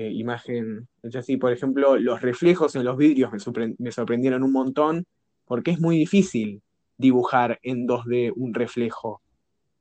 [0.00, 1.20] eh, imagen hecha.
[1.38, 3.30] Por ejemplo, los reflejos en los vidrios
[3.78, 5.04] me sorprendieron un montón,
[5.44, 6.62] porque es muy difícil
[6.96, 9.20] dibujar en 2D un reflejo.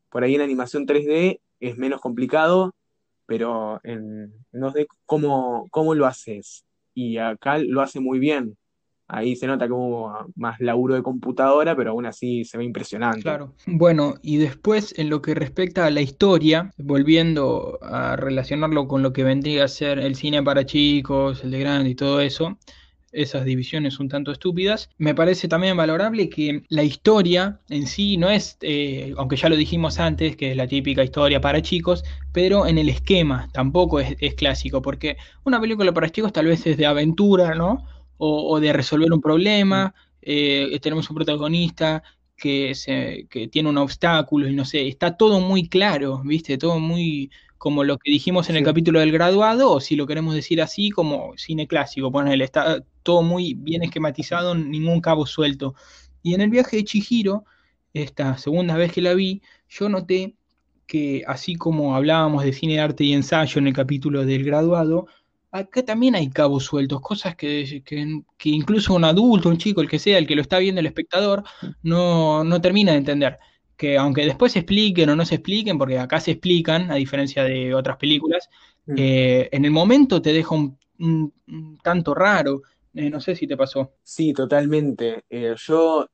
[0.10, 2.76] Por ahí en animación 3D es menos complicado,
[3.28, 6.66] pero en, en 2D, ¿cómo, cómo lo haces?
[6.94, 8.58] Y acá lo hace muy bien.
[9.12, 13.24] Ahí se nota que hubo más laburo de computadora, pero aún así se ve impresionante.
[13.24, 13.56] claro.
[13.66, 19.12] Bueno, y después en lo que respecta a la historia, volviendo a relacionarlo con lo
[19.12, 22.60] que vendría a ser el cine para chicos, el de grande y todo eso,
[23.12, 28.30] esas divisiones un tanto estúpidas, me parece también valorable que la historia en sí no
[28.30, 32.68] es, eh, aunque ya lo dijimos antes, que es la típica historia para chicos, pero
[32.68, 36.78] en el esquema tampoco es, es clásico, porque una película para chicos tal vez es
[36.78, 37.86] de aventura, ¿no?
[38.20, 39.22] O, o de resolver un
[39.72, 42.04] Mm, problema, eh, tenemos un protagonista
[42.36, 46.58] que, se, que tiene un obstáculo y no sé, está todo muy claro, ¿viste?
[46.58, 50.34] Todo muy como lo que dijimos en el capítulo del graduado, o si lo queremos
[50.36, 55.76] decir así, como cine clásico, ponele, está todo muy bien esquematizado, ningún cabo suelto.
[56.24, 57.46] Y en el viaje de Chihiro,
[57.94, 60.36] esta segunda vez que la vi, yo noté
[60.88, 65.08] que así como hablábamos de cine, arte y ensayo en el capítulo del graduado,
[65.52, 69.90] acá también hay cabos sueltos, cosas que, que, que incluso un adulto, un chico, el
[69.90, 71.44] que sea, el que lo está viendo, el espectador,
[71.84, 73.38] no, no termina de entender.
[73.78, 77.44] Que aunque después se expliquen o no se expliquen, porque acá se explican, a diferencia
[77.44, 78.50] de otras películas,
[78.86, 78.94] mm.
[78.98, 82.62] eh, en el momento te deja un, un- un tanto raro.
[82.94, 83.94] Eh, no sé si te pasó.
[84.04, 85.24] Sí, totalmente.
[85.30, 86.08] Eh, yo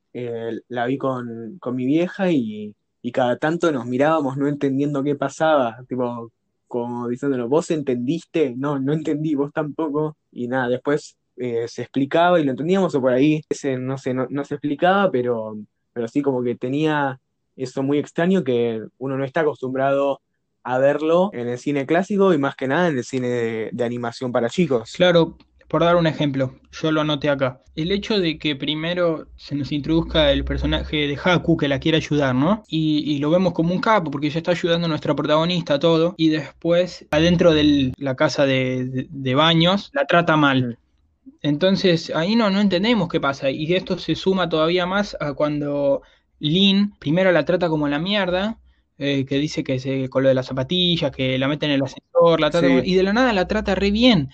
[0.68, 5.16] la vi con, con mi vieja y, y cada tanto nos mirábamos no entendiendo qué
[5.16, 6.32] pasaba, tipo,
[6.68, 8.54] como diciéndonos, ¿vos entendiste?
[8.56, 10.18] No, no entendí, vos tampoco.
[10.32, 14.14] Y nada, después eh, se explicaba y lo entendíamos o por ahí, ese, no sé,
[14.14, 15.58] no, no se explicaba, pero,
[15.94, 17.20] pero sí como que tenía
[17.56, 20.22] eso muy extraño que uno no está acostumbrado
[20.64, 24.32] a verlo en el cine clásico y más que nada en el cine de animación
[24.32, 24.94] para chicos.
[24.96, 25.38] Claro,
[25.76, 27.62] por dar un ejemplo, yo lo anoté acá.
[27.76, 31.98] El hecho de que primero se nos introduzca el personaje de Haku que la quiere
[31.98, 32.64] ayudar, ¿no?
[32.70, 36.16] Y, y lo vemos como un capo porque ya está ayudando a nuestra protagonista, todo.
[36.18, 40.78] Y después, adentro de la casa de, de- de baños, la trata mal.
[41.42, 43.50] Entonces, ahí no, no entendemos qué pasa.
[43.50, 46.04] Y esto se suma todavía más a cuando
[46.40, 48.60] Lin primero la trata como la mierda,
[48.98, 51.84] eh, que dice que se, con lo de las zapatillas, que la mete en el
[51.84, 52.82] ascensor, la trata Sí.
[52.86, 54.30] y de la nada la trata re bien.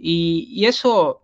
[0.00, 1.22] Y, y eso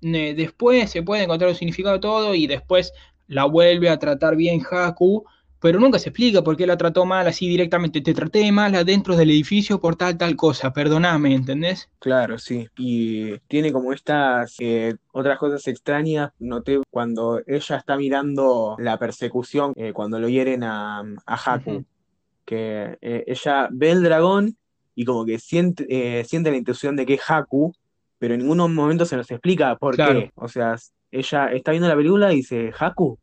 [0.00, 2.92] eh, después se puede encontrar un significado de todo y después
[3.26, 5.24] la vuelve a tratar bien Haku,
[5.64, 8.02] pero nunca se explica por qué la trató mal así directamente.
[8.02, 11.88] Te traté mal adentro del edificio por tal, tal cosa, perdoname, ¿entendés?
[12.00, 12.68] Claro, sí.
[12.76, 16.32] Y tiene como estas eh, otras cosas extrañas.
[16.38, 21.86] Noté cuando ella está mirando la persecución, eh, cuando lo hieren a, a Haku,
[22.44, 24.58] que eh, ella ve el dragón
[24.94, 27.72] y como que siente, siente la intuición de que es Haku,
[28.24, 30.20] pero en ningún momento se nos explica por Claro.
[30.20, 30.30] qué.
[30.36, 30.76] O sea,
[31.10, 33.18] ella está viendo la película y dice, ¿Haku?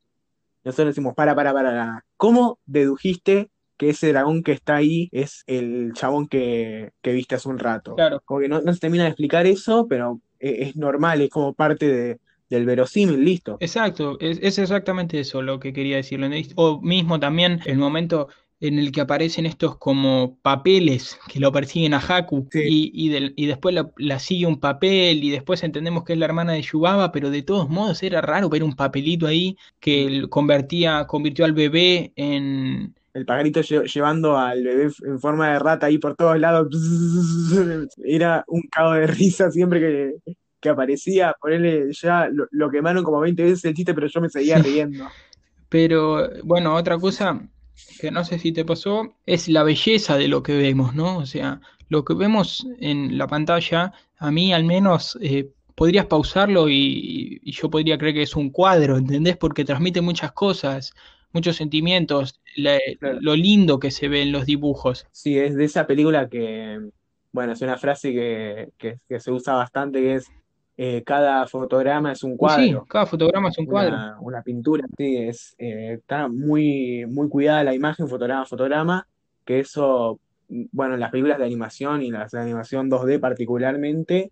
[0.63, 2.05] Nosotros decimos, para, para, para.
[2.17, 7.49] ¿Cómo dedujiste que ese dragón que está ahí es el chabón que, que viste hace
[7.49, 7.95] un rato?
[7.95, 11.31] Claro, Como que no, no se termina de explicar eso, pero e- es, normal, es
[11.31, 13.57] como parte de- del verosímil, listo.
[13.59, 16.27] exacto, es, es exactamente eso lo que quería decirlo.
[16.57, 18.27] O mismo también el momento
[18.61, 23.09] en el que aparecen estos como papeles que lo persiguen a Haku Sí, y, y,
[23.09, 26.53] del- y después la, la sigue un papel y después entendemos que es la hermana
[26.53, 31.05] de Yubaba, pero de todos modos era raro ver un papelito ahí que el- convertía,
[31.07, 32.95] convirtió al bebé en...
[33.13, 36.67] el pajarito lle- llevando al bebé en forma de rata ahí por todos lados.
[38.05, 40.13] Era un cago de risa siempre que,
[40.61, 41.33] que aparecía.
[41.41, 45.15] Ponerle ya lo, lo quemaron como 20 veces el chiste, pero yo me seguía riendo.
[45.69, 47.41] pero bueno, otra cosa
[47.99, 51.17] que no sé si te pasó es la belleza de lo que vemos, ¿no?
[51.17, 56.69] O sea, lo que vemos en la pantalla, a mí al menos eh, podrías pausarlo
[56.69, 59.37] y, y, yo podría creer que es un cuadro, ¿entendés?
[59.37, 60.93] Porque transmite muchas cosas,
[61.33, 63.19] muchos sentimientos, la, Claro.
[63.21, 65.07] lo lindo que se ve en los dibujos.
[65.11, 66.79] Sí, es de esa película que,
[67.31, 70.31] bueno, es una frase que, que, que se usa bastante, que es
[70.83, 73.93] eh, cada fotograma es un Y sí, cuadro, cada fotograma es un cuadro.
[73.93, 74.83] una, una pintura.
[74.97, 79.07] Sí, es, eh, está muy, muy cuidada la imagen, fotograma a fotograma,
[79.45, 84.31] que eso, bueno, en las películas de animación y las de animación 2D particularmente,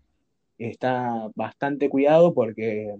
[0.58, 2.96] está bastante cuidado porque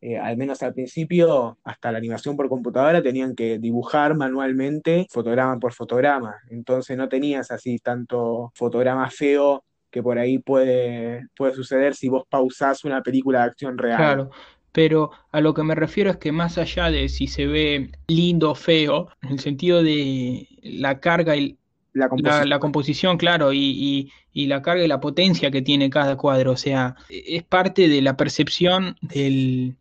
[0.00, 5.58] eh, al menos al principio, hasta la animación por computadora tenían que dibujar manualmente fotograma
[5.58, 6.36] por fotograma.
[6.48, 12.24] Entonces no tenías así tanto fotograma feo que por ahí puede, puede suceder si vos
[12.30, 14.16] pausás una película de acción real.
[14.16, 14.30] Claro,
[14.72, 18.50] pero a lo que me refiero es que más allá de si se ve lindo
[18.50, 21.58] o feo, en el sentido de la carga y
[21.94, 22.60] La la, la composición.
[22.60, 26.56] composición, claro, y, y- y la carga y la potencia que tiene cada cuadro, o
[26.56, 29.76] sea, es parte de la percepción del,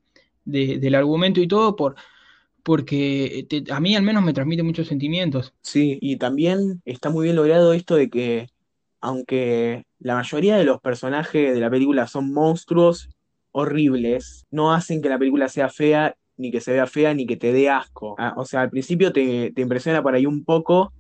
[0.45, 1.95] de- del argumento y todo, por,
[2.63, 5.53] porque te- a mí al menos me transmite muchos sentimientos.
[5.61, 8.49] Sí, y también está muy bien logrado esto de que,
[9.03, 13.09] aunque la mayoría de los personajes de la película son monstruos
[13.51, 17.35] horribles, no hacen que la película sea fea, ni que se vea fea, ni que
[17.35, 18.15] te dé asco.
[18.17, 20.93] Ah, o sea, al principio te, te impresiona por ahí un poco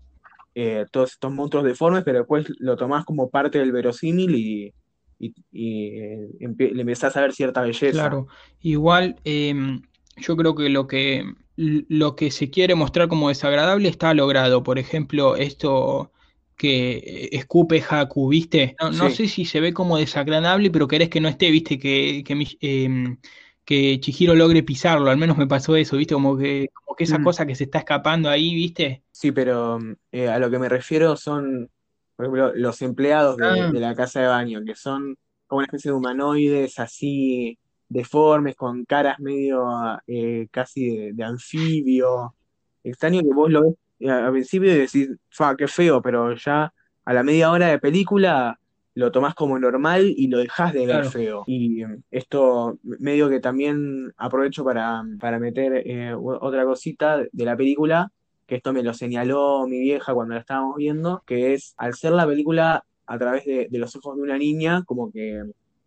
[0.53, 4.73] eh, todos estos monstruos deformes, pero después lo tomás como parte del verosímil y,
[5.17, 7.91] y, eh, le empezás a ver cierta belleza.
[7.91, 8.27] Claro,
[8.59, 9.81] igual em,
[10.17, 11.23] yo creo que lo que
[11.55, 14.61] lo que se quiere mostrar como desagradable está logrado.
[14.61, 16.11] Por ejemplo, esto
[16.55, 18.75] que escupe Haku, ¿viste?
[18.81, 21.79] No, no sé si se ve como desagradable, pero querés que no esté, ¿viste?
[21.79, 23.17] Que, que, em,
[23.65, 26.13] que Chihiro logre pisarlo, al menos me pasó eso, ¿viste?
[26.15, 29.03] Como que, como que esa Mm, cosa que se está escapando ahí, ¿viste?
[29.11, 29.79] sí, pero
[30.11, 31.69] eh, a lo que me refiero son,
[32.15, 35.15] por ejemplo, los empleados de, Ah, de la casa de baño, que son
[35.47, 39.65] como una especie de humanoides así deformes, con caras medio
[40.07, 42.35] eh, casi de, de anfibio.
[42.83, 43.75] Extraño que vos lo ves
[44.09, 46.73] al principio decís, fa, qué feo, pero ya
[47.05, 48.59] a la media hora de película
[48.95, 51.43] lo tomás como normal y lo dejás de ver feo.
[51.47, 57.57] Y mm, esto medio que también aprovecho para, para meter eh, otra cosita de la
[57.57, 58.11] película,
[58.45, 62.11] que esto me lo señaló mi vieja cuando la estábamos viendo, que es al ser
[62.11, 65.43] la película a través de, de los ojos de una niña, como que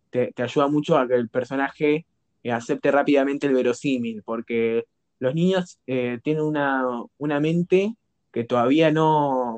[0.09, 2.05] te, te ayuda mucho a que el personaje
[2.43, 4.85] eh, acepte rápidamente el verosímil, porque
[5.19, 6.83] los niños eh, tienen una,
[7.17, 7.95] una mente
[8.31, 9.57] que todavía no,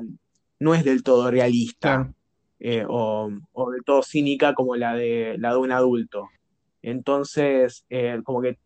[0.58, 2.12] no es del todo realista
[2.58, 6.28] eh, o, o del todo cínica como la de, la de un adulto.
[6.82, 8.58] Entonces, eh, como que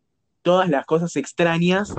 [0.43, 1.95] todas las cosas extrañas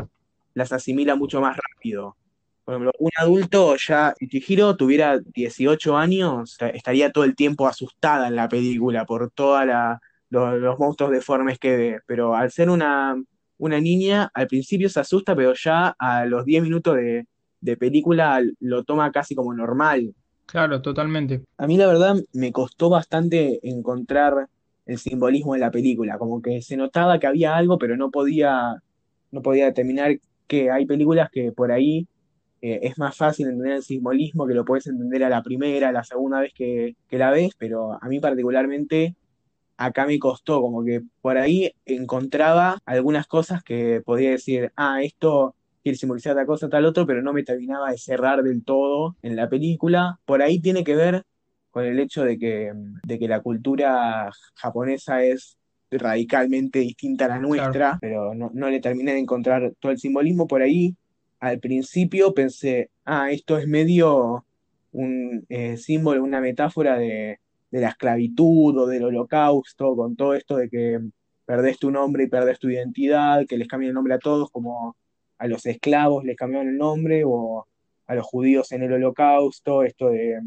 [0.54, 2.16] las asimila mucho más rápido.
[2.64, 7.68] Por ejemplo, un adulto ya, si Chihiro tuviera 18 años, ta- estaría todo el tiempo
[7.68, 9.66] asustada en la película por todos
[10.30, 12.00] los, los monstruos deformes que ve.
[12.08, 13.16] Pero al ser una,
[13.58, 17.28] una niña, al principio se asusta, pero ya a los 10 minutos de,
[17.62, 20.14] de película lo toma casi como normal.
[20.46, 21.44] Claro, totalmente.
[21.58, 24.48] A mí la verdad me costó bastante encontrar
[24.86, 28.76] el simbolismo en la película, como que se notaba que había algo, pero no podía,
[29.32, 32.08] no podía determinar que hay películas que por ahí
[32.62, 35.92] eh, es más fácil entender el simbolismo, que lo puedes entender a la primera, a
[35.92, 39.16] la segunda vez que, que la ves, pero a mí particularmente
[39.78, 45.56] acá me costó, como que por ahí encontraba algunas cosas que podía decir, ah, esto
[45.86, 49.36] quiere simbolizar tal cosa, tal otro, pero no me terminaba de cerrar del todo en
[49.36, 50.20] la película.
[50.26, 51.22] Por ahí tiene que ver
[51.70, 55.60] con el hecho de que, de que la cultura japonesa es
[55.92, 57.48] radicalmente distinta a la Claro.
[57.50, 60.96] nuestra, pero no, no le terminé de encontrar todo el simbolismo por ahí.
[61.40, 64.44] Al principio pensé, ah, esto es medio
[64.92, 67.38] un eh, símbolo, una metáfora de,
[67.70, 71.00] de la esclavitud o del holocausto, con todo esto de que
[71.46, 74.96] perdés tu nombre y perdés tu identidad, que les cambian el nombre a todos, como
[75.38, 77.68] a los esclavos les cambiaron el nombre, o
[78.08, 80.40] a los judíos en el holocausto, esto de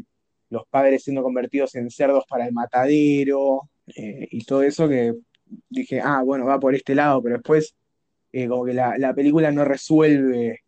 [0.49, 5.13] los padres siendo convertidos en cerdos para el matadero, eh, y todo eso que
[5.69, 7.75] dije, ah, bueno, va por este lado, pero después
[8.31, 10.59] eh, como que la, la película no resuelve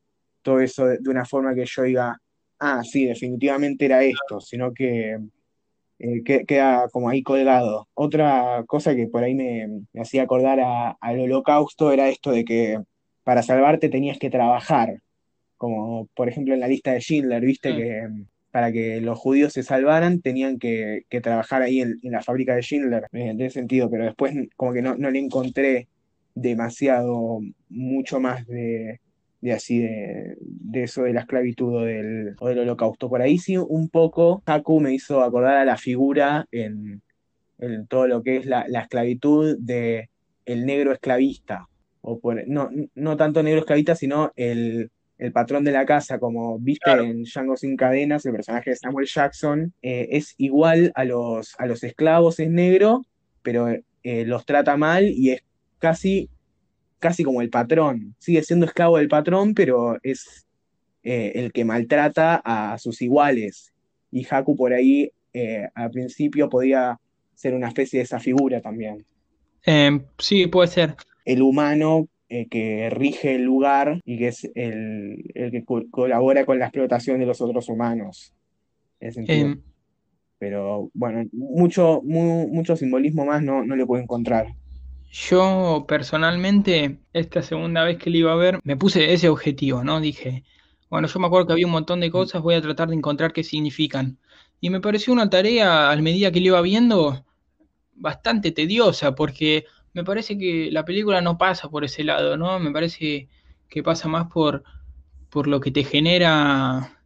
[0.41, 2.17] todo eso de, una forma que yo diga,
[2.59, 5.17] ah, sí, definitivamente era esto, sino que
[5.99, 7.87] eh, que- queda como ahí colgado.
[7.93, 9.67] Otra cosa que por ahí me,
[10.01, 10.59] hacía acordar
[10.99, 12.79] al holocausto era esto de que
[13.23, 15.01] para salvarte tenías que trabajar,
[15.57, 17.77] como por ejemplo en la lista de Schindler, viste Sí.
[17.77, 22.11] que mm, para que los judíos se salvaran tenían que, que trabajar ahí en, en
[22.11, 25.19] la fábrica de Schindler, eh, en ese sentido, pero después como que no, no le
[25.19, 25.87] encontré
[26.35, 28.99] demasiado, mucho más de,
[29.41, 33.09] de así de, de eso de la esclavitud o del, o del holocausto.
[33.09, 37.01] Por ahí sí un poco Haku me hizo acordar a la figura en,
[37.59, 40.09] en todo lo que es la, la esclavitud de
[40.45, 41.67] el negro esclavista,
[42.01, 46.57] o por, no, no tanto negro esclavista, sino el, el patrón de la casa, como
[46.59, 47.03] viste Claro.
[47.03, 51.65] en Django sin cadenas, el personaje de Samuel Jackson, eh, es igual a los, a
[51.67, 53.03] los esclavos, es negro,
[53.43, 55.43] pero eh, los trata mal y es
[55.77, 56.29] casi,
[56.99, 58.15] casi como el patrón.
[58.19, 60.47] Sigue siendo esclavo del patrón, pero es
[61.03, 63.73] eh, el que maltrata a sus iguales.
[64.11, 66.99] Y Haku por ahí eh, al principio podía
[67.35, 69.05] ser una especie de esa figura también.
[69.65, 70.95] Eh, sí, puede ser.
[71.25, 76.45] El humano eh, que rige el lugar y que es el, el que co- colabora
[76.45, 78.33] con la explotación de los otros humanos.
[79.27, 79.55] Eh,
[80.39, 84.47] Pero bueno, mucho, mu- mucho simbolismo más no, no le puedo encontrar.
[85.11, 89.99] yo personalmente, esta segunda vez que le iba a ver, me puse ese objetivo, ¿no?
[89.99, 90.43] Dije,
[90.89, 93.33] bueno, yo me acuerdo que había un montón de cosas, voy a tratar de encontrar
[93.33, 94.19] qué significan.
[94.61, 97.25] Y me pareció una tarea, a medida que le iba viendo,
[97.93, 102.59] bastante tediosa, porque me parece que la película no pasa por ese lado, ¿no?
[102.59, 103.29] Me parece
[103.69, 104.63] que pasa más por,
[105.29, 106.99] por lo que te genera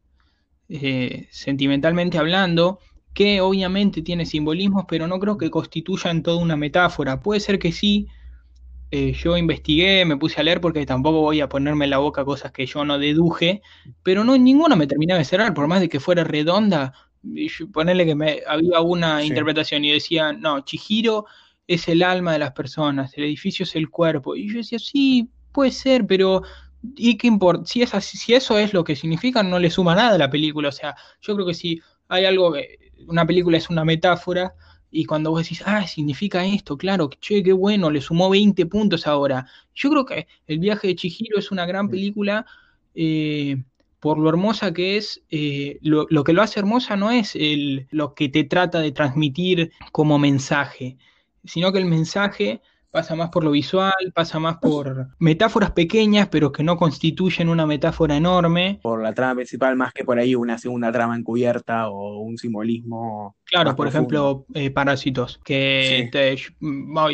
[0.69, 2.79] eh, sentimentalmente hablando,
[3.13, 7.21] que obviamente tiene simbolismos, pero no creo que constituyan toda una metáfora.
[7.21, 8.07] Puede ser que sí.
[8.91, 12.23] eh, yo investigué, me puse a leer porque tampoco voy a ponerme en la boca
[12.25, 13.61] cosas que yo no deduje,
[14.03, 16.93] pero no ninguna me terminaba de cerrar, por más de que fuera redonda.
[17.73, 19.27] Ponerle que me, había una Sí.
[19.27, 21.25] interpretación y decía, no, Chihiro
[21.67, 24.35] es el alma de las personas, el edificio es el cuerpo.
[24.35, 26.43] Y yo decía, sí, puede ser, pero
[26.95, 27.65] ¿y qué importa?
[27.65, 30.29] Si, es así- si eso es lo que significa, no le suma nada a la
[30.29, 30.69] película.
[30.69, 34.53] O sea, yo creo que si hay algo que una película es una metáfora
[34.91, 39.07] y cuando vos decís, ah, significa esto, claro, che, qué bueno, le sumó 20 puntos
[39.07, 39.45] ahora.
[39.73, 42.45] Yo creo que El viaje de Chihiro es una gran película
[42.93, 43.63] eh,
[43.99, 45.23] por lo hermosa que es.
[45.29, 48.91] eh, lo, lo que lo hace hermosa no es el, lo que te trata de
[48.91, 50.97] transmitir como mensaje,
[51.45, 56.53] sino que el mensaje pasa más por lo visual, pasa más por metáforas pequeñas, pero
[56.53, 58.79] que no constituyen una metáfora enorme.
[58.81, 63.35] Por la trama principal, más que por ahí una segunda trama encubierta o un simbolismo
[63.43, 64.45] Claro, por profundo.
[64.45, 66.09] ejemplo, eh, Parásitos, que Sí.
[66.11, 66.37] te-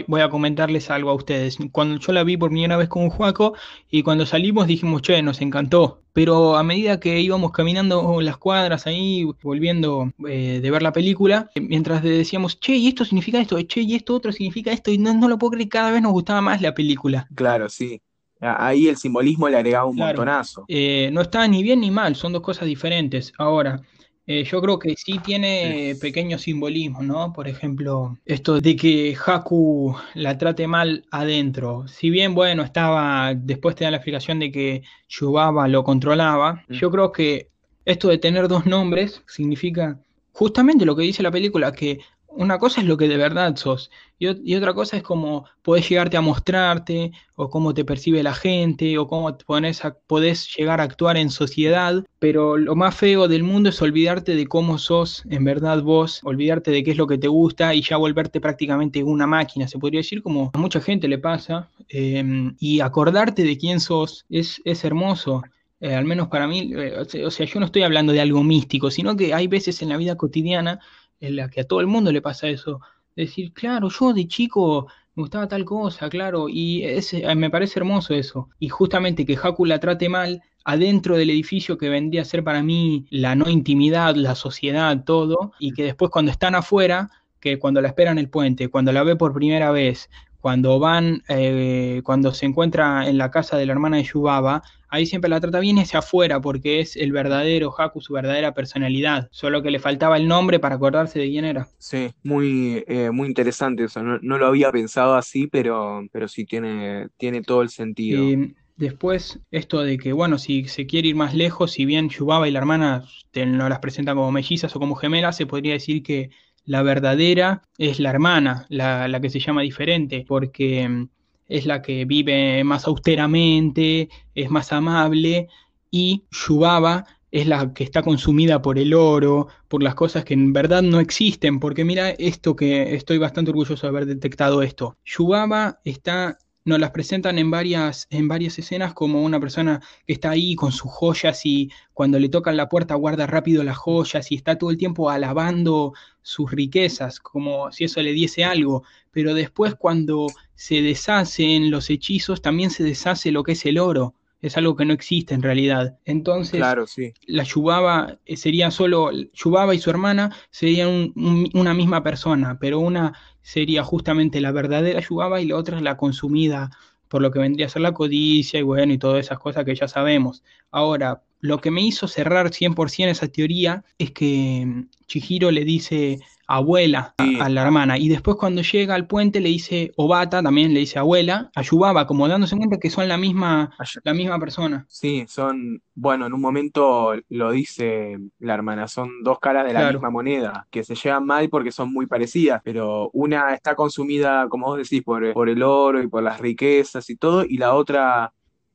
[0.07, 1.57] voy a comentarles algo a ustedes.
[1.71, 3.55] Cuando yo la vi por primera vez con Juaco
[3.89, 6.03] y cuando salimos dijimos, che, nos encantó.
[6.13, 11.49] Pero a medida que íbamos caminando las cuadras ahí, volviendo eh, de ver la película,
[11.55, 14.97] eh, mientras decíamos, che, y esto significa esto, che, y esto otro significa esto, y
[14.97, 17.27] no, no lo puedo creer, cada vez nos gustaba más la película.
[17.33, 18.01] Claro, sí.
[18.41, 20.17] Ahí el simbolismo le agregaba un Claro.
[20.17, 20.65] montonazo.
[20.67, 23.31] Eh, no está ni bien ni mal, son dos cosas diferentes.
[23.37, 23.81] Ahora,
[24.27, 27.33] eh, yo creo que sí tiene pequeños simbolismos, ¿no?
[27.33, 31.87] Por ejemplo, esto de que Haku la trate mal adentro.
[31.87, 36.73] Si bien, bueno, estaba, después te da la explicación de que Yubaba lo controlaba, Mm.
[36.73, 37.49] yo creo que
[37.85, 39.99] esto de tener dos nombres significa
[40.33, 41.99] justamente lo que dice la película, que
[42.31, 45.45] una cosa es lo que de verdad sos y, ot- y otra cosa es cómo
[45.61, 49.95] podés llegarte a mostrarte o cómo te percibe la gente o cómo te pones a-
[50.07, 54.47] podés llegar a actuar en sociedad, pero lo más feo del mundo es olvidarte de
[54.47, 57.97] cómo sos en verdad vos, olvidarte de qué es lo que te gusta y ya
[57.97, 62.23] volverte prácticamente una máquina, se podría decir, como a mucha gente le pasa, eh,
[62.59, 65.43] y acordarte de quién sos es, es hermoso.
[65.79, 68.91] Eh, al menos para mí, eh, o sea, yo no estoy hablando de algo místico,
[68.91, 70.79] sino que hay veces en la vida cotidiana
[71.21, 72.81] en la que a todo el mundo le pasa eso.
[73.15, 77.79] Decir, claro, yo de chico me gustaba tal cosa, claro, y es, eh, me parece
[77.79, 78.49] hermoso eso.
[78.59, 82.63] Y justamente que Haku la trate mal adentro del edificio que vendría a ser para
[82.63, 87.09] mí la no intimidad, la sociedad, todo, y que después cuando están afuera,
[87.39, 90.09] que cuando la esperan en el puente, cuando la ve por primera vez,
[90.41, 95.05] cuando van, eh, cuando se encuentra en la casa de la hermana de Yubaba, ahí
[95.05, 99.29] siempre la trata bien hacia afuera, porque es el verdadero Haku, su verdadera personalidad.
[99.31, 101.67] Solo que le faltaba el nombre para acordarse de quién era.
[101.77, 104.01] Sí, muy, eh, muy interesante eso.
[104.01, 108.23] No, no lo había pensado así, pero, pero sí tiene, tiene todo el sentido.
[108.23, 112.47] Eh, después, esto de que, bueno, si se quiere ir más lejos, si bien Yubaba
[112.47, 116.01] y la hermana te, no las presentan como mellizas o como gemelas, se podría decir
[116.01, 116.31] que
[116.65, 121.09] la verdadera es la hermana, la, la que se llama diferente, porque mm,
[121.47, 125.47] es la que vive más austeramente, es más amable,
[125.89, 130.53] y Yubaba es la que está consumida por el oro, por las cosas que en
[130.53, 134.97] verdad no existen, porque mira esto que estoy bastante orgulloso de haber detectado esto.
[135.05, 140.31] Yubaba está nos las presentan en varias, en varias escenas como una persona que está
[140.31, 144.35] ahí con sus joyas y cuando le tocan la puerta guarda rápido las joyas y
[144.35, 148.83] está todo el tiempo alabando sus riquezas, como si eso le diese algo.
[149.11, 154.15] Pero después cuando se deshacen los hechizos, también se deshace lo que es el oro.
[154.41, 155.97] Es algo que no existe en realidad.
[156.05, 157.13] Entonces, Claro, sí.
[157.27, 162.57] la Yubaba eh, sería solo, Yubaba y su hermana serían un- un- una misma persona,
[162.59, 166.69] pero una sería justamente la verdadera Yubaba y la otra es la consumida
[167.07, 169.75] por lo que vendría a ser la codicia y bueno, y todas esas cosas que
[169.75, 170.43] ya sabemos.
[170.71, 176.19] Ahora, lo que me hizo cerrar 100% esa teoría es que mm, Chihiro le dice
[176.55, 177.37] abuela a, Sí.
[177.39, 180.99] a la hermana y después cuando llega al puente le dice Obata, también le dice
[180.99, 183.71] abuela, a Yubaba, como dándose cuenta que son la misma,
[184.03, 184.85] la misma persona.
[184.89, 189.79] Sí, son, bueno, en un momento lo dice la hermana, son dos caras de la
[189.81, 189.99] Claro.
[189.99, 194.67] misma moneda, que se llevan mal porque son muy parecidas, pero una está consumida, como
[194.67, 198.33] vos decís, por, por el oro y por las riquezas y todo, y la otra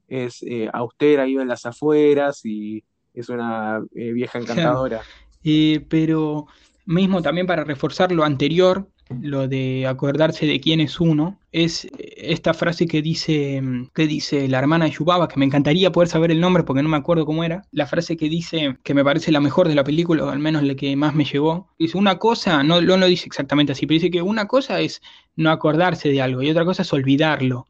[0.09, 4.53] es eh, austera, vive en las afueras y es una eh, vieja Claro.
[4.53, 5.03] encantadora.
[5.43, 6.47] Eh, pero
[6.87, 8.89] mismo también para reforzar lo anterior,
[9.21, 14.49] lo de acordarse de quién es uno, es esta frase que dice, mm, que dice
[14.49, 17.27] la hermana de Yubaba, que me encantaría poder saber el nombre porque no me acuerdo
[17.27, 20.31] cómo era, la frase que dice, que me parece la mejor de la película, o
[20.31, 23.87] al menos la que más me llegó, dice una cosa, no, lo dice exactamente así,
[23.87, 25.03] pero dice que una cosa es
[25.37, 27.67] no acordarse de algo y otra cosa es olvidarlo.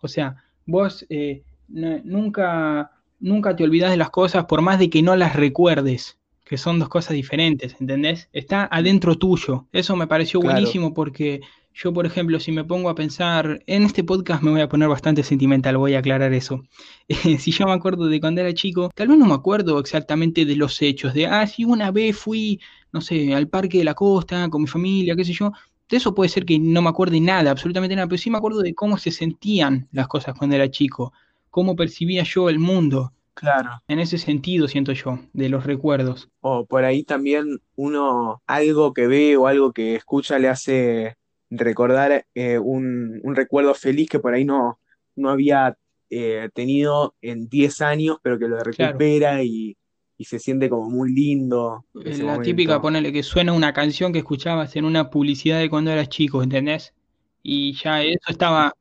[0.00, 0.36] O sea,
[0.66, 5.36] vos eh, nunca, nunca te olvidas de las cosas por más de que no las
[5.36, 6.18] recuerdes,
[6.52, 8.28] que son dos cosas diferentes, ¿entendés?
[8.30, 9.68] Está adentro tuyo.
[9.72, 10.52] Eso me pareció Claro.
[10.52, 11.40] buenísimo porque
[11.72, 14.86] yo, por ejemplo, si me pongo a pensar, en este podcast me voy a poner
[14.90, 16.62] bastante sentimental, voy a aclarar eso.
[17.38, 20.54] si yo me acuerdo de cuando era chico, tal vez no me acuerdo exactamente de
[20.56, 22.60] los hechos, de, ah, sí, una vez fui,
[22.92, 25.52] no sé, al parque de la costa con mi familia, qué sé yo.
[25.88, 28.60] De eso puede ser que no me acuerde nada, absolutamente nada, pero sí me acuerdo
[28.60, 31.14] de cómo se sentían las cosas cuando era chico,
[31.48, 33.14] cómo percibía yo el mundo.
[33.34, 33.70] Claro.
[33.88, 36.28] En ese sentido, siento yo, de los recuerdos.
[36.40, 41.16] O por ahí también uno algo que ve o algo que escucha le hace
[41.50, 44.80] recordar eh, un, un recuerdo feliz que por ahí no,
[45.16, 45.76] no había
[46.10, 48.92] eh, tenido en 10 años, pero que lo Claro.
[48.94, 49.76] recupera y,
[50.18, 54.18] y se siente como muy lindo Eh, La típica, ponele que suena una canción que
[54.20, 56.94] escuchabas en una publicidad de cuando eras chico, ¿entendés?
[57.42, 58.72] Y ya eso estaba,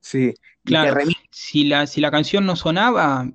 [0.00, 0.34] Sí,
[0.64, 0.96] claro,
[1.30, 3.30] si la, si la canción no sonaba,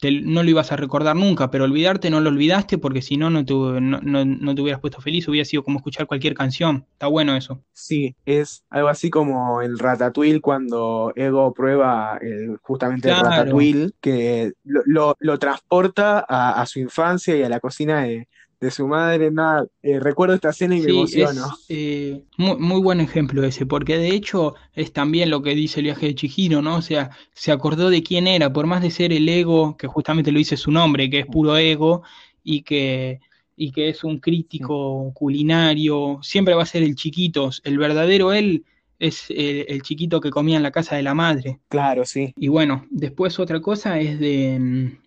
[0.00, 3.30] te- no lo ibas a recordar nunca, pero olvidarte no lo olvidaste porque si no,
[3.30, 6.86] no te, no, no- no te hubieras puesto feliz, hubiera sido como escuchar cualquier canción.
[6.92, 7.62] Está bueno eso.
[7.72, 14.52] sí, es algo así como el Ratatouille cuando Ego prueba el, justamente el Ratatouille, que
[14.64, 18.28] lo, lo- lo transporta a, a su infancia y a la cocina de,
[18.60, 19.30] de su madre.
[19.30, 21.46] Nada, eh, recuerdo esta escena y me sí, emociono.
[21.46, 25.80] es eh, muy, muy buen ejemplo ese, porque de hecho es también lo que dice
[25.80, 26.76] el viaje de Chihiro, ¿no?
[26.76, 30.32] O sea, se acordó de quién era, por más de ser el ego, que justamente
[30.32, 32.02] lo dice su nombre, que es puro ego,
[32.42, 33.20] y que,
[33.56, 38.64] y que es un crítico culinario, siempre va a ser el chiquito, el verdadero él
[38.98, 41.60] es el, el chiquito que comía en la casa de la madre.
[41.68, 42.32] claro, sí.
[42.36, 44.58] Y bueno, después otra cosa es de,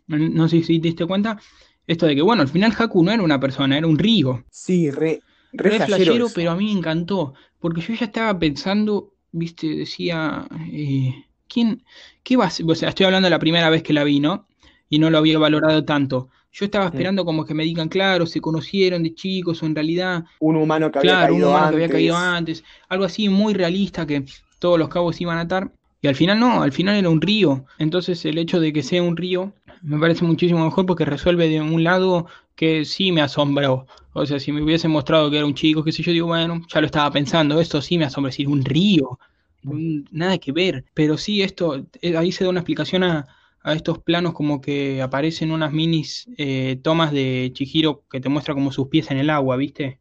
[0.07, 1.39] mm, no sé si te diste cuenta,
[1.87, 4.43] esto de que, bueno, al final Haku no era una persona, era un río.
[4.49, 5.21] Sí, re,
[5.51, 10.47] re Re flashero pero a mí me encantó, porque yo ya estaba pensando, viste, decía,
[10.71, 11.83] eh, ¿quién,
[12.23, 12.65] qué va a ser?
[12.69, 14.47] O sea, estoy hablando de la primera vez que la vi, ¿no?
[14.89, 16.29] Y no lo había valorado tanto.
[16.53, 20.25] Yo estaba esperando como que me digan, claro, se conocieron de chicos o en realidad,
[20.39, 23.53] Un humano que había claro, un caído humano que había caído antes, algo así muy
[23.53, 24.25] realista que
[24.59, 25.71] todos los cabos iban a atar.
[26.01, 27.65] Y al final no, al final era un río.
[27.77, 31.61] Entonces el hecho de que sea un río me parece muchísimo mejor porque resuelve de
[31.61, 33.85] un lado que sí me asombró.
[34.13, 36.61] O sea, si me hubiesen mostrado que era un chico, qué sé yo, digo, bueno,
[36.67, 39.19] ya lo estaba pensando, esto sí me asombra, decir, un río,
[39.63, 40.85] un- nada que ver.
[40.93, 43.27] Pero sí, esto, eh, ahí se da una explicación a,
[43.63, 48.53] a estos planos como que aparecen unas minis eh, tomas de Chihiro que te muestra
[48.53, 50.00] como sus pies en el agua, ¿viste?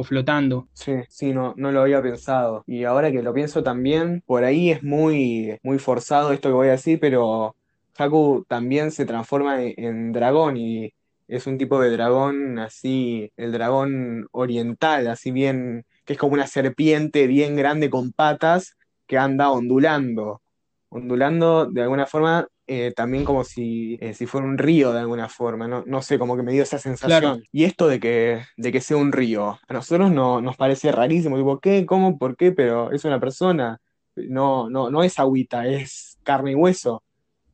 [0.00, 0.68] O flotando.
[0.74, 2.62] Sí, sí, no, no lo había pensado.
[2.68, 6.68] Y ahora que lo pienso también, por ahí es muy, muy forzado esto que voy
[6.68, 7.56] a decir, pero
[7.96, 10.92] Haku también se transforma en, en dragón y
[11.26, 16.46] es un tipo de dragón así, el dragón oriental, así bien, que es como una
[16.46, 18.76] serpiente bien grande con patas
[19.08, 20.42] que anda ondulando,
[20.90, 25.28] ondulando de alguna forma, eh, también como si, eh, si fuera un río de alguna
[25.30, 27.42] forma, no, no sé, como que me dio esa Claro, sensación.
[27.50, 31.38] Y esto de que, de que sea un río, a nosotros no, nos parece rarísimo,
[31.38, 31.86] tipo, ¿qué?
[31.86, 32.18] ¿Cómo?
[32.18, 32.52] ¿Por qué?
[32.52, 33.80] Pero es una persona,
[34.14, 37.02] no, no, no es agüita, es carne y hueso,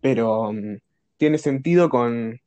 [0.01, 0.79] pero mm,
[1.17, 2.41] tiene sentido con,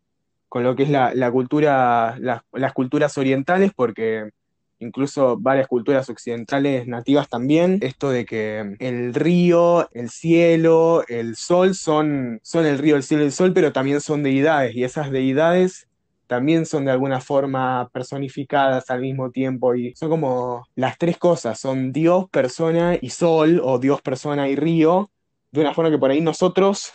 [0.50, 4.30] con lo que es la, la cultura, las, las culturas orientales, porque
[4.80, 11.76] incluso varias culturas occidentales nativas también, esto de que el río, el cielo, el sol
[11.76, 15.12] son, son el río, el cielo y el sol, pero también son deidades, y esas
[15.12, 15.88] deidades
[16.28, 21.60] también son de alguna forma personificadas al mismo tiempo, y son como las tres cosas,
[21.60, 25.10] son Dios, persona y sol, o Dios, persona y río,
[25.52, 26.92] de una forma que por ahí nosotros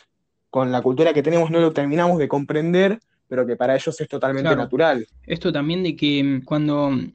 [0.50, 4.06] con la cultura que tenemos no lo terminamos de comprender, pero que para ellos es
[4.06, 4.60] totalmente Claro.
[4.60, 5.06] natural.
[5.26, 7.12] Esto también de que mm, cuando mm,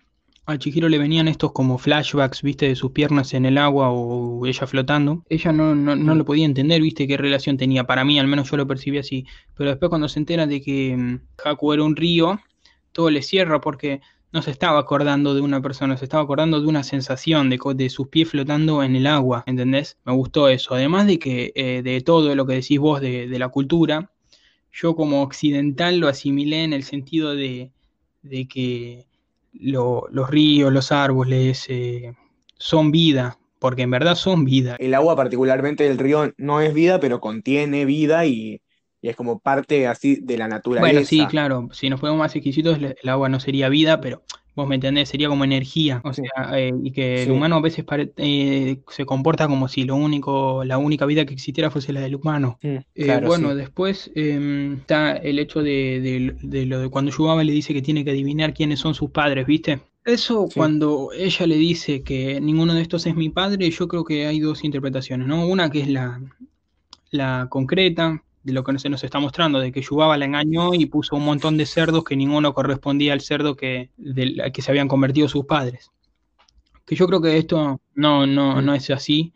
[0.47, 4.45] a Chihiro le venían estos como flashbacks, viste, de sus piernas en el agua o
[4.45, 7.83] ella flotando, ella no, no, no lo podía entender, viste, qué relación tenía.
[7.83, 9.25] Para mí, al menos yo lo percibí así.
[9.55, 12.39] Pero después cuando se entera de que mm, Haku era un río,
[12.93, 13.99] todo le cierra porque
[14.31, 17.89] no se estaba acordando de una persona, se estaba acordando de una sensación de, de
[17.89, 19.97] sus pies flotando en el agua, ¿entendés?
[20.05, 20.75] Me gustó eso.
[20.75, 24.11] Además de que eh, de todo lo que decís vos de, de la cultura,
[24.71, 27.71] yo como occidental lo asimilé en el sentido de,
[28.21, 29.06] de que
[29.61, 32.13] lo- los ríos, los árboles eh,
[32.57, 34.75] son vida, porque en verdad son vida.
[34.79, 38.61] El agua, particularmente del río, no es vida, pero contiene vida y,
[39.01, 41.27] y es como parte así de la Bueno, sí, naturaleza.
[41.27, 44.23] claro, si nos ponemos más exquisitos, el agua no sería vida, pero
[44.57, 47.85] vos me entendés, sería como energía, o sea, eh, y que el humano a veces
[47.85, 52.01] pare- eh, se comporta como si lo único, la única vida que existiera fuese la
[52.01, 52.59] del humano.
[52.61, 53.55] mm, Eh, bueno, sí.
[53.55, 57.81] después em, está el hecho de, de- de lo de cuando Yubaba le dice que
[57.83, 59.79] tiene que adivinar quiénes son sus padres, ¿viste?
[60.05, 64.03] Eso Sí, cuando ella le dice que ninguno de estos es mi padre, yo creo
[64.05, 65.47] que hay dos interpretaciones, ¿no?
[65.47, 66.21] Una que es la,
[67.11, 70.85] la concreta, de lo que se nos está mostrando, de que Yubaba la engañó y
[70.85, 74.87] puso un montón de cerdos que ninguno correspondía al cerdo que, del, que se habían
[74.87, 75.91] convertido sus padres.
[76.85, 79.33] Que yo creo que esto no, no, mm, no es así,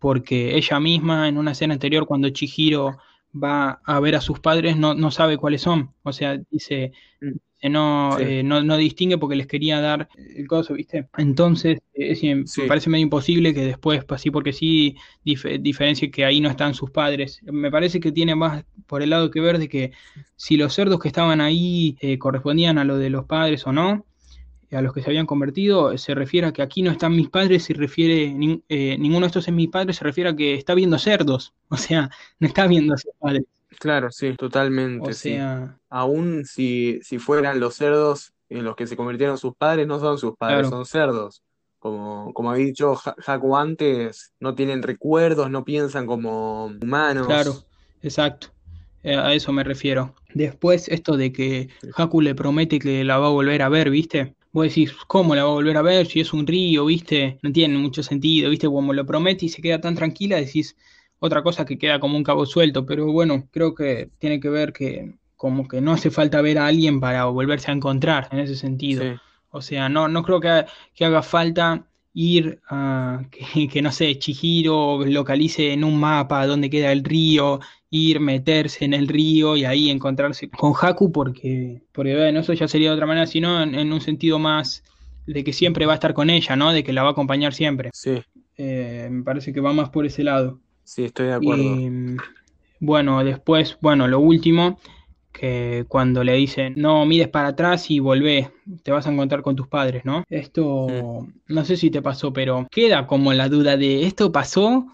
[0.00, 2.98] porque ella misma en una escena anterior, cuando Chihiro
[3.32, 5.94] va a ver a sus padres, no, no sabe cuáles son.
[6.02, 6.90] O sea, dice,
[7.20, 11.08] mm, dice, no, sí, eh, no, no distingue porque les quería dar el coso, ¿viste?
[11.16, 16.10] Entonces, eh, es- me sí, parece medio imposible que después, así porque sí, dif- diferencie
[16.10, 17.40] que ahí no están sus padres.
[17.44, 19.92] Me parece que tiene más por el lado que ver de que
[20.36, 24.06] si los cerdos que estaban ahí eh, correspondían a lo de los padres o no
[24.72, 27.64] a los que se habían convertido, se refiere a que aquí no están mis padres,
[27.64, 30.74] se refiere, nin- eh, ninguno de estos es mis padres, se refiere a que está
[30.74, 33.44] viendo cerdos, o sea, no está viendo a sus padres,
[33.78, 34.36] claro, sí,
[34.96, 35.48] o totalmente, sí.
[35.90, 40.18] Aún si, si fueran los cerdos en los que se convirtieron sus padres, no son
[40.18, 41.42] sus padres, claro, son cerdos.
[41.78, 46.66] Como, como había dicho Ja- Haku antes, no tienen recuerdos, no piensan como
[47.20, 47.66] claro, humanos.
[48.02, 48.48] exacto,
[49.02, 50.14] eh, a eso me refiero.
[50.34, 54.34] Después, esto de que Haku le promete que la va a volver a ver, ¿viste?
[54.52, 57.38] Vos decís, ¿cómo la va a volver a ver si es un río, ¿viste?
[57.42, 58.66] No tiene mucho sentido, ¿viste?
[58.66, 60.76] Como lo promete y se queda tan tranquila, decís
[61.20, 64.72] otra cosa que queda como un cabo suelto, pero bueno, creo que tiene que ver
[64.72, 68.56] que como que no hace falta ver a alguien para volverse a encontrar en ese
[68.56, 69.04] sentido.
[69.04, 70.64] sí, O sea, no, no creo que,
[70.94, 76.70] que haga falta ir a que, que, no sé, Chihiro localice en un mapa dónde
[76.70, 77.60] queda el río,
[77.90, 82.68] ir, meterse en el río y ahí encontrarse con Haku, porque, porque bueno, eso ya
[82.68, 84.82] sería de otra manera, sino en, en un sentido más
[85.26, 86.72] de que siempre va a estar con ella, ¿no?
[86.72, 87.90] De que la va a acompañar siempre.
[87.92, 88.22] sí,
[88.56, 90.60] Eh, me parece que va más por ese lado.
[90.88, 91.84] Sí, estoy de acuerdo.
[91.84, 92.16] Y
[92.80, 94.78] bueno, después, bueno, lo último,
[95.32, 98.52] que cuando le dicen, no mires para atrás y volvé,
[98.84, 100.24] te vas a encontrar con tus padres, ¿no?
[100.86, 104.86] Mm, Esto, no sé si te pasó, pero queda como la duda de, ¿esto pasó?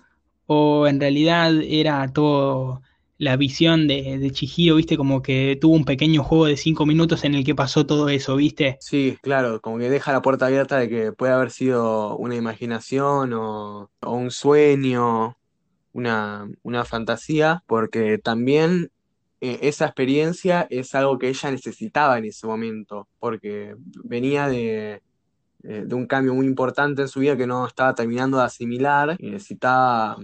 [0.47, 2.82] ¿O en realidad era todo
[3.18, 4.97] la visión de, de Chihiro, viste?
[4.97, 8.36] Como que tuvo un pequeño juego de cinco minutos en el que pasó todo eso,
[8.36, 8.78] ¿viste?
[8.78, 13.32] Sí, claro, como que deja la puerta abierta de que puede haber sido una imaginación
[13.32, 15.38] o, o un sueño,
[15.95, 18.90] una, una fantasía, porque también
[19.40, 25.03] eh, esa experiencia es algo que ella necesitaba en ese momento, porque venía de,
[25.62, 29.16] eh, de un cambio muy importante en su vida que no estaba terminando de asimilar
[29.18, 30.16] y necesitaba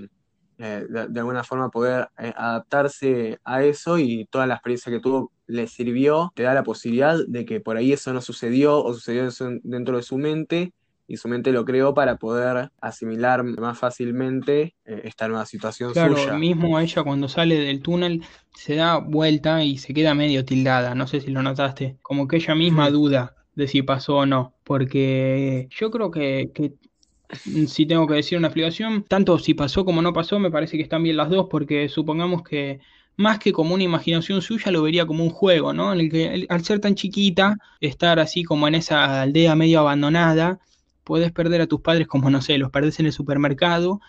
[0.58, 5.66] eh, de, alguna forma poder adaptarse a eso y toda la experiencia que tuvo le
[5.68, 9.28] sirvió, te da la posibilidad de que por ahí eso no sucedió o sucedió
[9.62, 10.72] dentro de su mente
[11.10, 16.16] y su mente lo creó para poder asimilar más fácilmente eh, esta nueva situación Claro,
[16.16, 16.34] suya.
[16.34, 18.22] mismo ella cuando sale del túnel
[18.54, 22.36] se da vuelta y se queda medio tildada, no sé si lo notaste, como que
[22.36, 26.74] ella misma duda de si pasó o no, porque yo creo que, que
[27.44, 30.76] mm, si tengo que decir una explicación, tanto si pasó como no pasó, me parece
[30.76, 32.80] que están bien las dos, porque supongamos que
[33.16, 35.92] más que como una imaginación suya, lo vería como un juego, ¿no?
[35.92, 40.58] En el que al ser tan chiquita, estar así como en esa aldea medio abandonada,
[41.10, 44.00] puedes perder a tus padres como, no sé, los perdés en el supermercado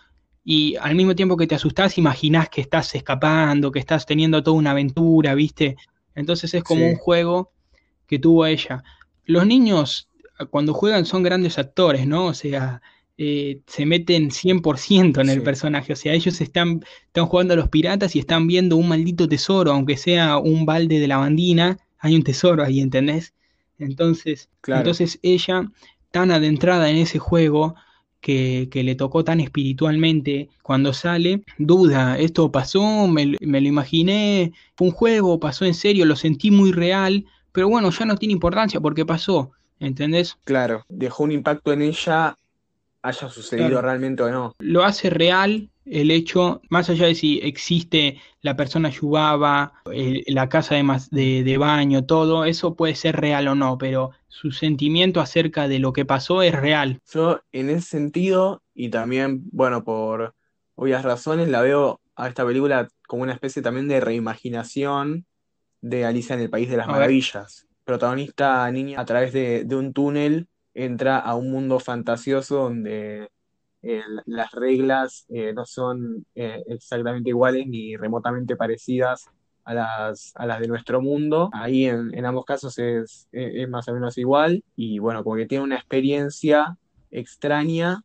[0.44, 4.56] y al mismo tiempo que te asustás, imaginás que estás escapando, que estás teniendo toda
[4.56, 5.78] una aventura, ¿viste?
[6.14, 7.54] Entonces es como un juego
[8.06, 8.84] que tuvo ella.
[9.26, 10.10] Los niños
[10.52, 12.28] cuando juegan son grandes actores, ¿no?
[12.28, 12.84] O sea,
[13.18, 15.94] eh, se meten 100% en el sí, personaje.
[15.94, 19.72] O sea, ellos están, están jugando a los piratas y están viendo un maldito tesoro,
[19.72, 23.34] aunque sea un balde de lavandina, hay un tesoro ahí, ¿entendés?
[23.80, 25.64] Entonces, claro, entonces ella,
[26.12, 27.76] tan adentrada en ese juego,
[28.22, 34.88] que, le tocó tan espiritualmente cuando sale, duda, esto pasó, me, me, lo imaginé, fue
[34.88, 38.80] un juego, pasó en serio, lo sentí muy real, pero bueno, ya no tiene importancia
[38.80, 40.38] porque pasó, ¿entendés?
[40.44, 42.36] Claro, dejó un impacto en ella,
[43.02, 44.56] haya sucedido realmente o no.
[44.60, 49.74] Lo hace real el hecho, más allá de si existe la persona Yubaba,
[50.28, 55.20] la casa de, de, baño, todo, eso puede ser real o no, pero su sentimiento
[55.20, 57.00] acerca de lo que pasó es real.
[57.12, 60.36] Yo en ese sentido, y también, bueno, por
[60.76, 65.26] obvias razones, la veo a esta película como una especie también de reimaginación
[65.82, 67.68] de Alicia en el País de las Maravillas.
[67.84, 73.30] Protagonista niña a través de, de un túnel entra a un mundo fantasioso donde
[73.84, 79.26] eh, las reglas eh, no son eh, exactamente iguales ni remotamente parecidas
[79.64, 81.50] a las, a las de nuestro mundo.
[81.54, 85.64] Ahí en, ambos casos es, es, más o menos igual y bueno, como que tiene
[85.64, 86.78] una experiencia
[87.10, 88.04] extraña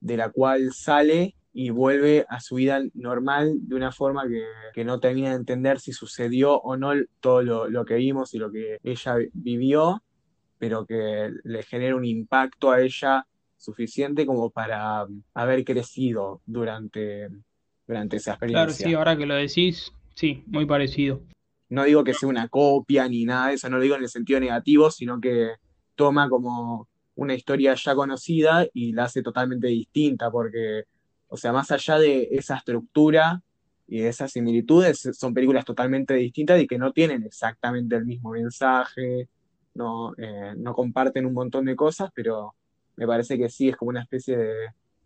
[0.00, 4.44] de la cual sale y vuelve a su vida normal de una forma que,
[4.74, 8.38] que no termina de entender si sucedió o no todo lo, lo que vimos y
[8.38, 10.02] lo que ella vivió,
[10.58, 17.28] pero que le genera un impacto a ella suficiente como para um, haber crecido durante,
[17.86, 18.66] durante esa experiencia.
[18.66, 21.22] Claro, sí, ahora que lo decís, sí, muy parecido.
[21.68, 24.08] No digo que sea una copia ni nada de eso, no lo digo en el
[24.08, 25.50] sentido negativo, sino que
[25.96, 30.84] toma como una historia ya conocida y la hace totalmente distinta, porque,
[31.28, 33.42] o sea, más allá de esa estructura
[33.88, 38.30] y de esas similitudes, son películas totalmente distintas y que no tienen exactamente el mismo
[38.30, 39.28] mensaje,
[39.74, 42.54] no, eh, no comparten un montón de cosas, pero
[42.96, 44.54] me parece que sí es como una especie de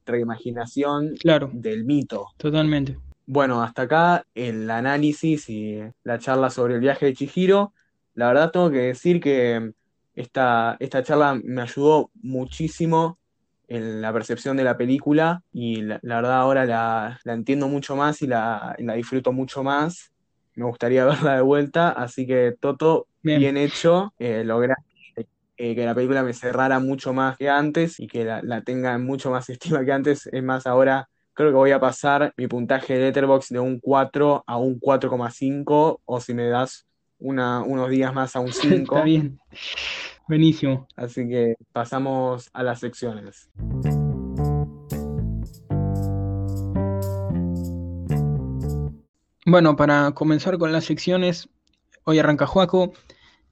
[0.06, 2.28] reimaginación claro, del mito.
[2.36, 2.98] Totalmente.
[3.26, 7.72] Bueno, hasta acá el análisis y la charla sobre el viaje de Chihiro.
[8.14, 9.72] La verdad tengo que decir que
[10.14, 13.18] esta, esta charla me ayudó muchísimo
[13.68, 18.26] en la percepción de la película y la, verdad ahora la, entiendo mucho más y
[18.26, 20.12] la, la, disfruto mucho más.
[20.56, 24.42] Me gustaría verla de vuelta, así que Toto, bien, hecho, eh,
[25.62, 29.30] eh, que la película me cerrara mucho más que antes y que la, tenga mucho
[29.30, 30.26] más estima que antes.
[30.32, 34.42] Es más, ahora creo que voy a pasar mi puntaje de Letterboxd de un 4
[34.46, 36.86] a un 4,5 o si me das
[37.18, 38.74] una, unos días más a un 5.
[38.94, 39.38] Está bien.
[40.26, 40.88] Buenísimo.
[40.96, 43.50] Así que pasamos a las secciones.
[49.44, 51.50] Bueno, para comenzar con las secciones,
[52.04, 52.94] hoy arranca Juaco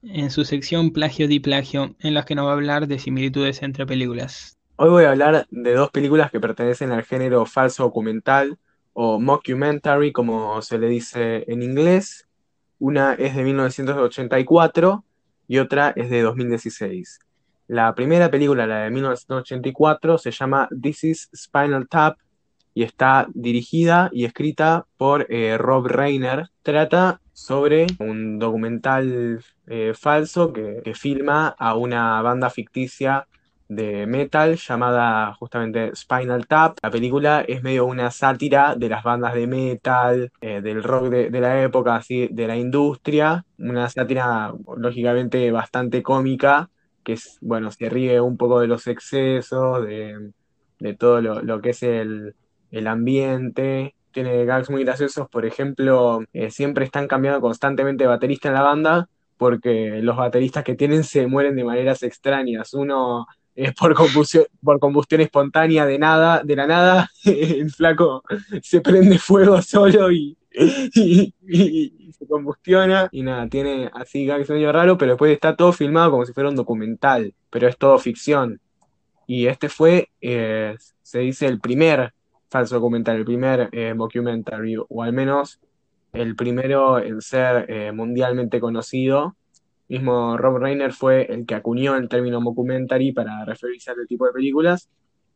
[0.03, 3.61] en su sección Plagio di Plagio, en las que nos va a hablar de similitudes
[3.61, 4.57] entre películas.
[4.75, 8.57] Hoy voy a hablar de dos películas que pertenecen al género falso documental
[8.93, 12.27] o mockumentary, como se le dice en inglés.
[12.79, 15.03] Una es de 1984
[15.47, 17.19] y otra es de 2016.
[17.67, 22.17] La primera película, la de 1984, se llama This is Spinal Tap
[22.73, 26.49] y está dirigida y escrita por eh, Rob Reiner.
[26.61, 33.27] Trata sobre un documental eh, falso que, filma a una banda ficticia
[33.69, 36.77] de metal llamada justamente Spinal Tap.
[36.81, 41.39] La película es medio una sátira de las bandas de metal, eh, del rock de,
[41.39, 43.45] la época, así, de la industria.
[43.57, 46.69] Una sátira lógicamente bastante cómica,
[47.03, 50.33] que es, bueno, se ríe un poco de los excesos, de,
[50.97, 52.35] todo lo, que es el,
[52.71, 58.47] el ambiente tiene gags muy graciosos, por ejemplo, eh, siempre están cambiando constantemente de baterista
[58.49, 59.07] en la banda
[59.39, 62.73] porque los bateristas que tienen se mueren de maneras extrañas.
[62.73, 68.21] Uno es por combustión, por combustión espontánea de nada, de la nada, el flaco
[68.61, 75.13] se prende fuego solo y, se combustiona y nada, tiene así gags medio raro, pero
[75.13, 78.59] después está todo filmado como si fuera un documental, pero es todo ficción.
[79.25, 82.13] Y este fue, eh, se dice, el primer
[82.49, 83.95] falso documental, el primer eh,
[84.89, 85.59] o al menos
[86.13, 89.35] el primero en ser eh, mundialmente conocido.
[89.87, 94.25] Mismo Rob Reiner fue el que acuñó el término mockumentary para referirse a este tipo
[94.25, 94.89] de películas.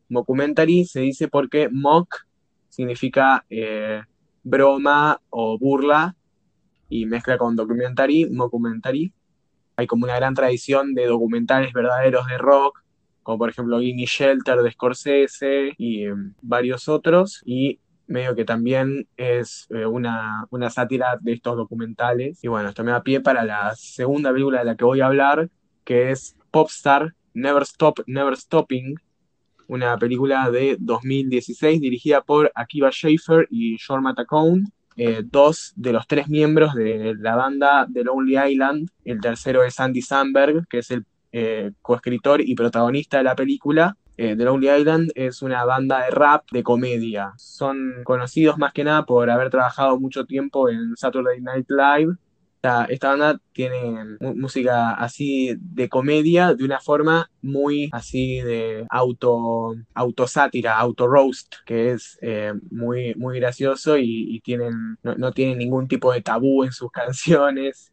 [0.10, 2.26] Mockumentary se dice porque mock
[2.70, 4.02] significa eh,
[4.44, 6.16] broma o burla
[6.90, 9.12] y mezcla con documentary, mockumentary.
[9.76, 12.83] Hay como una gran tradición de documentales verdaderos de rock,
[13.24, 19.08] como por ejemplo Gimme Shelter de Scorsese y em, varios otros, y medio que también
[19.18, 22.44] es eh, una, una, sátira de estos documentales.
[22.44, 25.08] Y bueno, esto me da pie para la segunda película de la que voy a
[25.08, 25.50] hablar,
[25.84, 28.96] que es Popstar, Never Stop, Never Stopping,
[29.68, 34.66] una película de 2016 dirigida por Akiva Schaffer y Jorma Tacone.
[34.96, 38.90] Eh, dos de los tres miembros de la banda The Lonely Island.
[39.04, 41.04] El tercero es Andy Samberg, que es el
[41.34, 43.98] eh, coescritor y protagonista de la película.
[44.18, 47.34] eh, The Lonely Island es una banda de rap de comedia.
[47.38, 52.14] Son conocidos más que nada por haber trabajado mucho tiempo en Saturday Night Live.
[52.88, 60.78] Esta, banda tiene música así de comedia de una forma muy así de auto autosátira,
[60.78, 65.90] auto roast, que es eh, muy muy gracioso y, y tienen no, no tienen ningún
[65.90, 67.93] tipo de tabú en sus canciones.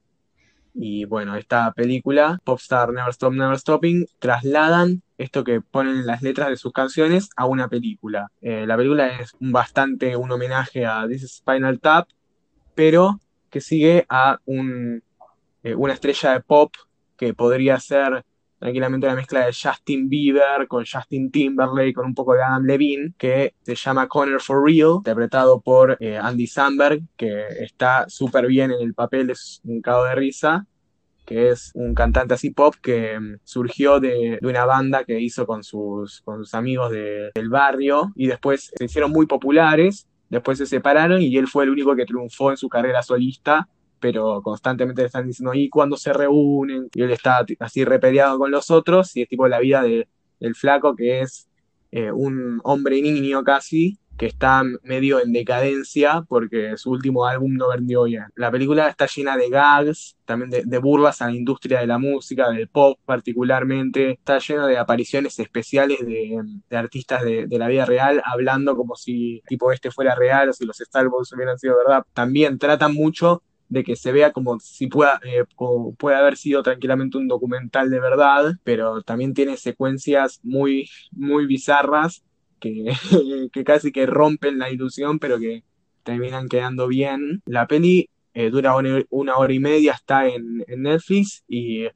[0.74, 6.22] Y bueno, esta película, Popstar Never Stop Never Stopping, trasladan esto que ponen en las
[6.22, 8.30] letras de sus canciones a una película.
[8.40, 12.08] Eh, la película es bastante un homenaje a This is Spinal Tap,
[12.74, 15.02] pero que sigue a un,
[15.62, 16.72] eh, una estrella de pop
[17.16, 18.24] que podría ser
[18.60, 23.14] tranquilamente una mezcla de Justin Bieber con Justin Timberlake, con un poco de Adam Levine,
[23.18, 28.70] que se llama Connor for Real, interpretado por eh, Andy Samberg, que está súper bien
[28.70, 30.66] en el papel, es un cago de risa
[31.26, 35.62] que es un cantante así pop que mm, surgió de, una banda que hizo con
[35.62, 40.66] sus, con sus amigos de- del barrio y después se hicieron muy populares, después se
[40.66, 43.68] separaron y él fue el único que triunfó en su carrera solista,
[44.00, 46.88] pero constantemente le están diciendo, ¿y cuando se reúnen?
[46.94, 50.08] Y él está así repeleado con los otros y es tipo la vida de-
[50.40, 51.48] del flaco que es
[51.92, 57.70] eh, un hombre niño casi, que está medio en decadencia porque su último álbum no
[57.70, 58.24] vendió bien.
[58.36, 61.96] La película está llena de gags, también de, de burlas a la industria de la
[61.98, 64.10] música, del pop particularmente.
[64.12, 66.38] Está lleno de apariciones especiales de,
[66.76, 70.78] artistas de, la vida real hablando como si tipo este fuera real o si los
[70.82, 72.04] Star Wars hubieran sido verdad.
[72.12, 75.44] También tratan mucho de que se vea como si pueda, eh,
[76.14, 82.24] haber sido tranquilamente un documental de verdad, pero también tiene secuencias muy, muy bizarras
[82.58, 82.92] que,
[83.52, 85.62] que casi que rompen la ilusión, pero que
[86.02, 87.42] terminan quedando bien.
[87.46, 91.86] La peli eh, dura una, hora y media, está en, Netflix y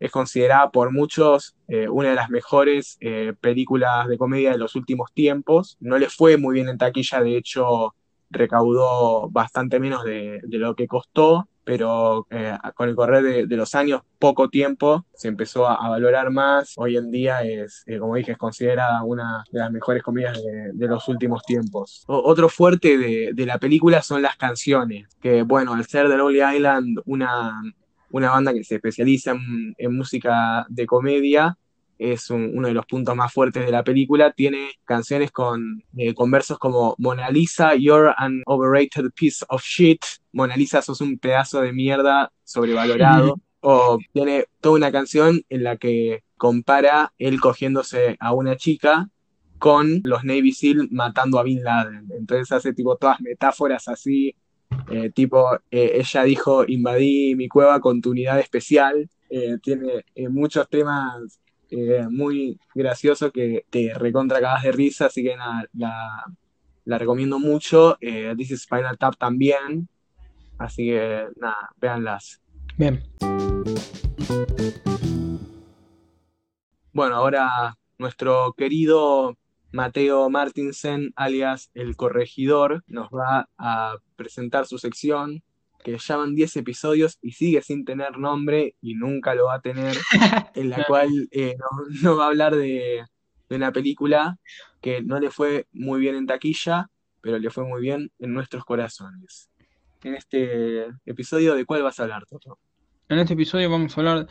[0.00, 2.98] es considerada por muchos eh, una de las mejores
[3.40, 5.76] películas de comedia de los últimos tiempos.
[5.78, 7.94] No le fue muy bien en taquilla, de hecho
[8.32, 14.02] recaudó bastante menos de, lo que costó, pero eh, con el correr de, los años,
[14.18, 16.74] poco tiempo, se empezó a, a valorar más.
[16.76, 20.88] Hoy en día es, eh, como dije, es considerada una de las mejores comedias de,
[20.88, 22.04] los últimos tiempos.
[22.06, 26.98] Otro fuerte de, la película son las canciones, que bueno, al ser de Lonely Island
[27.04, 27.62] una,
[28.10, 29.34] una banda que se especializa
[29.78, 31.56] en música de comedia,
[32.10, 34.32] es un- uno de los puntos más fuertes de la película.
[34.32, 40.00] Tiene canciones con, eh, con versos como Mona Lisa, you're an overrated piece of shit.
[40.32, 43.40] Mona Lisa, sos un pedazo de mierda sobrevalorado.
[43.64, 49.08] O tiene toda una canción en la que compara él cogiéndose a una chica
[49.58, 52.08] con los Navy SEAL matando a Bin Laden.
[52.18, 54.34] Entonces hace tipo todas metáforas así,
[54.90, 59.08] eh, tipo, eh, ella dijo, invadí mi cueva con tu unidad especial.
[59.30, 61.40] Eh, tiene muchos temas
[61.72, 66.24] eh, muy graciosos que te recontra cagas de risa, así que nada, la,
[66.84, 67.96] la recomiendo mucho.
[68.00, 69.88] Eh, This is Spinal Tap también,
[70.58, 72.42] así que nada, véanlas.
[72.76, 73.02] Bien.
[76.92, 79.38] Bueno, ahora nuestro querido
[79.72, 85.42] Mateo Martinsen, alias El Corregidor, nos va a presentar su sección
[85.82, 89.60] que ya van 10 episodios y sigue sin tener nombre y nunca lo va a
[89.60, 89.96] tener,
[90.54, 91.56] en la cual eh,
[92.02, 93.04] nos va a hablar de,
[93.48, 94.38] de una película
[94.80, 98.64] que no le fue muy bien en taquilla, pero le fue muy bien en nuestros
[98.64, 99.50] corazones.
[100.02, 102.58] En este episodio, ¿de cuál vas a hablar, Toto?
[103.08, 104.26] En este episodio vamos a hablar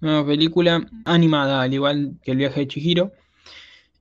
[0.00, 3.12] de una película animada, al igual que El viaje de Chihiro.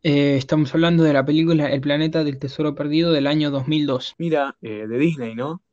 [0.03, 4.15] Eh, estamos hablando de la película El planeta del tesoro perdido del año 2002.
[4.19, 5.63] Mira, eh, de Disney, ¿no?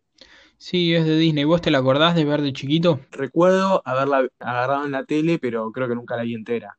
[0.63, 1.43] Sí, es de Disney.
[1.43, 3.01] ¿Vos te la acordás de ver de chiquito?
[3.11, 6.79] Recuerdo haberla agarrado en la tele, pero creo que nunca la vi entera.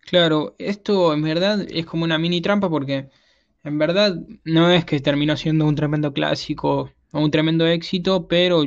[0.00, 3.10] Claro, esto en verdad es como una mini trampa porque
[3.64, 8.62] en verdad no es que terminó siendo un tremendo clásico o un tremendo éxito, pero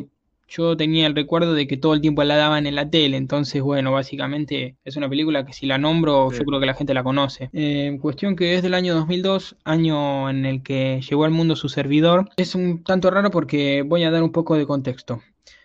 [0.51, 3.61] yo tenía el recuerdo de que todo el tiempo la daban en la tele, entonces
[3.61, 6.39] bueno, básicamente es una película que si la nombro Sí.
[6.39, 7.49] yo creo que la gente la conoce.
[7.53, 11.69] Eh, cuestión que es del año 2002, año en el que llegó al mundo su
[11.69, 12.29] servidor.
[12.37, 15.21] Es un tanto raro porque voy a dar un poco de contexto.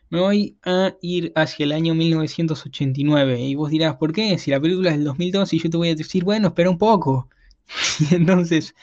[0.08, 4.38] Me voy a ir hacia el año 1989 y vos dirás, ¿por qué?
[4.38, 6.78] Si la película es del 2002 y yo te voy a decir, bueno, espera un
[6.78, 7.28] poco.
[8.10, 8.74] Y entonces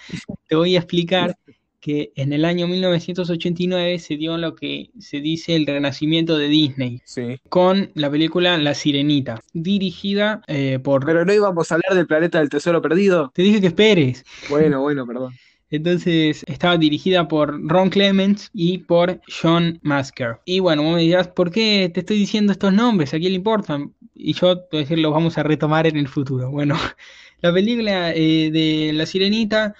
[0.48, 1.38] te voy a explicar
[1.84, 7.02] que en el año 1989 se dio lo que se dice el renacimiento de Disney
[7.04, 7.42] Sí.
[7.50, 11.06] con la película La Sirenita, dirigida eh, por...
[11.06, 13.32] Pero no íbamos a hablar del planeta del tesoro perdido.
[13.36, 14.24] Te dije que esperes.
[14.50, 15.34] Bueno, bueno, perdón.
[15.70, 20.38] Entonces estaba dirigida por Ron Clements y por John Masker.
[20.46, 23.14] Y bueno, vos me dirás, ¿por qué te estoy diciendo estos nombres?
[23.14, 23.94] ¿A quién le importan?
[24.16, 26.50] Y yo te voy a decir, los vamos a retomar en el futuro.
[26.50, 26.78] Bueno,
[27.44, 29.76] La película eh, de La Sirenita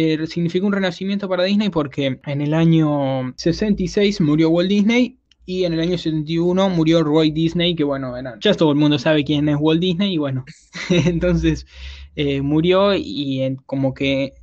[0.00, 5.64] eh, significó un renacimiento para Disney porque en el año 66 murió Walt Disney y
[5.64, 9.48] en el año 71 murió Roy Disney, que bueno, ya todo el mundo sabe quién
[9.48, 10.44] es Walt Disney y bueno,
[10.90, 11.66] entonces
[12.14, 14.34] eh, murió y como que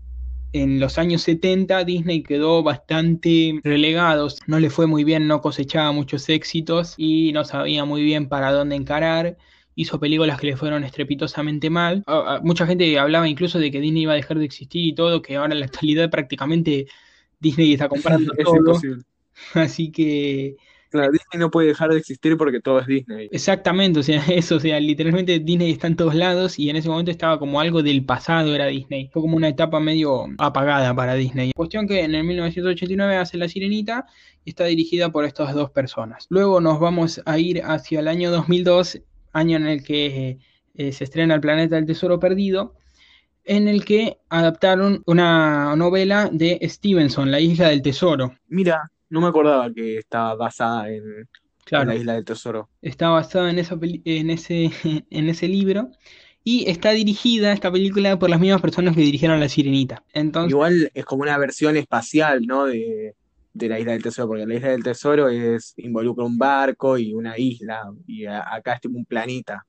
[0.51, 5.93] en los años 70 Disney quedó bastante relegado, no le fue muy bien, no cosechaba
[5.93, 9.37] muchos éxitos y no sabía muy bien para dónde encarar
[9.75, 12.03] hizo películas que le fueron estrepitosamente mal.
[12.43, 15.35] mucha gente hablaba incluso de que Disney iba a dejar de existir y todo, que
[15.35, 16.87] ahora en la actualidad prácticamente
[17.39, 18.79] Disney está comprando todo.
[19.53, 20.55] Así que
[20.95, 23.27] Claro, Disney no puede dejar de existir porque todo es Disney.
[23.31, 26.87] Exactamente, o sea, eso, o sea, literalmente Disney está en todos lados y en ese
[26.87, 29.09] momento estaba como algo del pasado era Disney.
[29.11, 31.51] Fue como una etapa medio apagada para Disney.
[31.53, 34.05] Cuestión que en el 1989 hace La Sirenita
[34.45, 36.27] y está dirigida por estas dos personas.
[36.29, 39.01] Luego nos vamos a ir hacia el año 2002
[39.35, 40.39] año en el que
[40.73, 42.75] eh, se estrena El planeta del tesoro perdido,
[43.43, 48.33] en el que adaptaron una novela de Stevenson, La isla del tesoro.
[48.47, 51.27] Mira, no me acordaba que estaba basada en,
[51.69, 52.69] La isla del tesoro.
[52.81, 54.71] Está basada en, esa en, ese,
[55.09, 55.91] en ese libro.
[56.43, 60.03] Y está dirigida esta película por las mismas personas que dirigieron La Sirenita.
[60.13, 62.65] Entonces, Igual es como una versión espacial, ¿no?
[62.65, 63.15] De,
[63.55, 67.13] de la isla del tesoro, porque la isla del tesoro es involucra un barco y
[67.13, 69.65] una isla, y acá es tipo un planeta.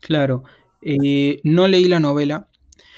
[0.00, 0.42] Claro,
[0.82, 2.48] eh, no leí la novela,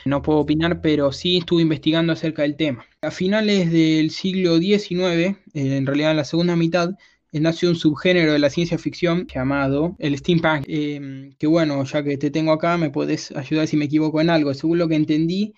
[0.07, 2.87] no puedo opinar, pero sí estuve investigando acerca del tema.
[3.03, 6.91] A finales del siglo XIX, eh, en realidad en la segunda mitad,
[7.33, 12.17] eh, nació un subgénero de la ciencia ficción llamado el steampunk, que bueno, ya que
[12.17, 14.55] te tengo acá, me puedes ayudar si me equivoco en algo.
[14.55, 15.53] Según lo que entendí,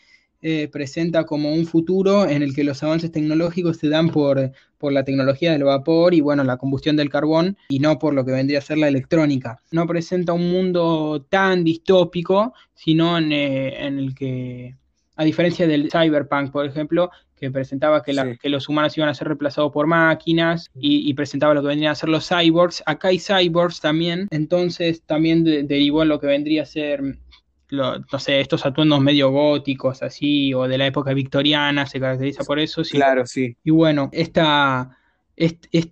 [0.49, 4.93] eh, presenta como un futuro en el que los avances tecnológicos se dan por, por
[4.93, 8.31] la tecnología del vapor y bueno, la combustión del carbón y no por lo que
[8.31, 9.61] vendría a ser la electrónica.
[9.73, 14.77] No presenta un mundo tan distópico, sino en, eh, el que,
[15.17, 19.27] a diferencia del cyberpunk, por ejemplo, que presentaba que, que, los humanos iban a ser
[19.27, 22.85] reemplazados por máquinas y, presentaba lo que vendrían a ser los cyborgs.
[22.87, 27.19] Acá hay cyborgs también, entonces también derivó en lo que vendría a ser
[27.71, 32.59] no sé, estos atuendos medio góticos así, o de la época victoriana, se caracteriza por
[32.59, 32.85] eso.
[32.85, 32.97] Sí.
[32.97, 33.57] Claro, sí.
[33.65, 34.97] Y bueno, esta,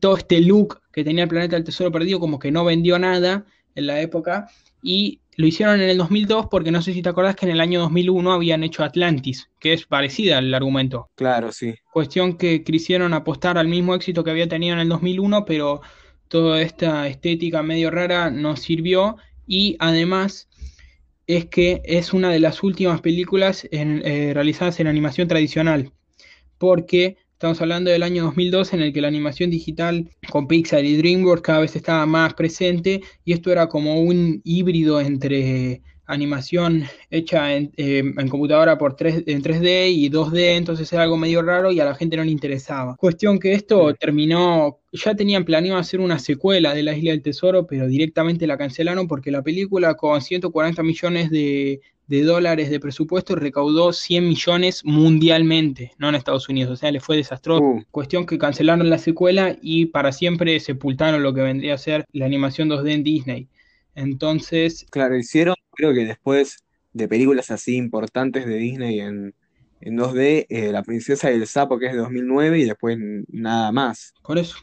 [0.01, 3.45] todo este look que tenía el planeta del tesoro perdido como que no vendió nada
[3.75, 4.49] en la época
[4.83, 7.61] y lo hicieron en el 2002 porque no sé si te acordás que en el
[7.61, 11.11] año 2001 habían hecho Atlantis, que es parecida al argumento.
[11.17, 11.75] Claro, sí.
[11.93, 15.81] Cuestión que quisieron apostar al mismo éxito que había tenido en el 2001, pero
[16.29, 19.17] toda esta estética medio rara no sirvió
[19.47, 20.49] y además
[21.27, 25.93] es que es una de las últimas películas eh, realizadas en animación tradicional,
[26.59, 30.97] porque estamos hablando del año 2002 en el que la animación digital con Pixar y
[30.97, 37.55] DreamWorks cada vez estaba más presente y esto era como un híbrido entre animación hecha
[37.55, 41.81] en, eh, computadora por 3, en 3D y 2D, entonces era algo medio raro y
[41.81, 42.97] a la gente no le interesaba.
[42.97, 47.67] Cuestión que esto terminó, ya tenían planeado hacer una secuela de La Isla del Tesoro,
[47.67, 53.93] pero directamente la cancelaron porque la película con 140 millones de, dólares de presupuesto recaudó
[53.93, 57.65] 100 millones mundialmente, no en Estados Unidos, o sea, le fue desastroso.
[57.65, 57.83] Uh.
[57.91, 62.27] Cuestión que cancelaron la secuela y para siempre sepultaron lo que vendría a ser la
[62.27, 63.49] animación 2D en Disney.
[63.95, 64.87] Entonces...
[64.91, 66.59] Claro, hicieron, creo que después
[66.93, 69.35] de películas así importantes de Disney en,
[69.81, 73.73] en 2D, eh, La Princesa y el Sapo, que es de 2009, y después nada
[73.73, 74.15] más.
[74.23, 74.57] Por eso.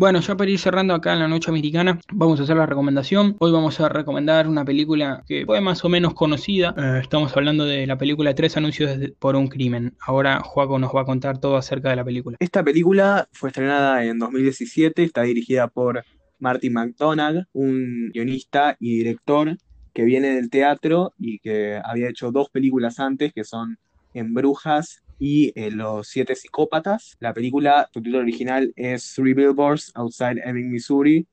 [0.00, 3.34] Bueno, ya para ir cerrando acá en la noche americana, vamos a hacer la recomendación.
[3.40, 6.72] Hoy vamos a recomendar una película que fue más o menos conocida.
[6.78, 9.96] Eh, estamos hablando de la película Tres anuncios por un crimen.
[9.98, 12.36] Ahora Juaco nos va a contar todo acerca de la película.
[12.38, 16.04] Esta película fue estrenada en 2017, está dirigida por
[16.38, 19.56] Martin McDonagh, un guionista y director
[19.92, 23.80] que viene del teatro y que había hecho dos películas antes, que son
[24.14, 27.16] En Brujas y eh, Los Siete Psicópatas.
[27.20, 31.26] La película, su título original es Three Billboards Outside Ebbing, Missouri,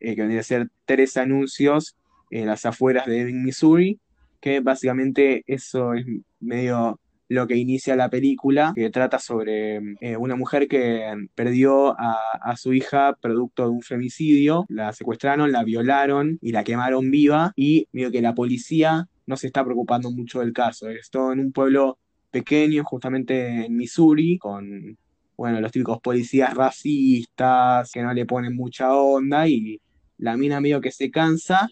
[0.00, 1.96] eh, que vendría a ser tres anuncios
[2.30, 4.00] en las afueras de Ebbing, Missouri,
[4.40, 6.06] que básicamente eso es
[6.40, 12.18] medio lo que inicia la película, que trata sobre eh, una mujer que perdió a,
[12.40, 17.52] a, su hija producto de un femicidio, la secuestraron, la violaron y la quemaron viva
[17.56, 20.90] y medio que la policía no se está preocupando mucho del caso.
[20.90, 21.98] Esto en un pueblo
[22.34, 24.98] pequeño, justamente en Missouri, con,
[25.36, 29.80] bueno, los típicos policías racistas que no le ponen mucha onda y
[30.18, 31.68] la mina medio que se cansa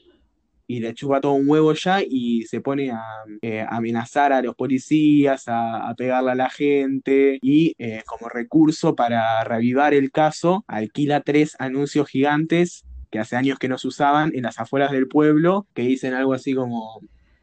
[0.69, 3.03] y le chupa todo un huevo ya y se pone a,
[3.43, 9.43] eh, amenazar a los policías, a, pegarle a la gente y eh, como recurso para
[9.43, 14.45] revivar el caso alquila tres anuncios gigantes que hace años que no se usaban en
[14.45, 17.01] las afueras del pueblo, que dicen algo así como,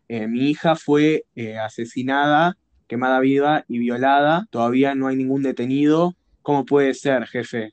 [0.07, 1.25] eh, mi hija fue
[1.63, 2.57] asesinada,
[2.89, 7.71] quemada viva y violada, todavía no hay ningún detenido, ¿cómo puede ser, jefe?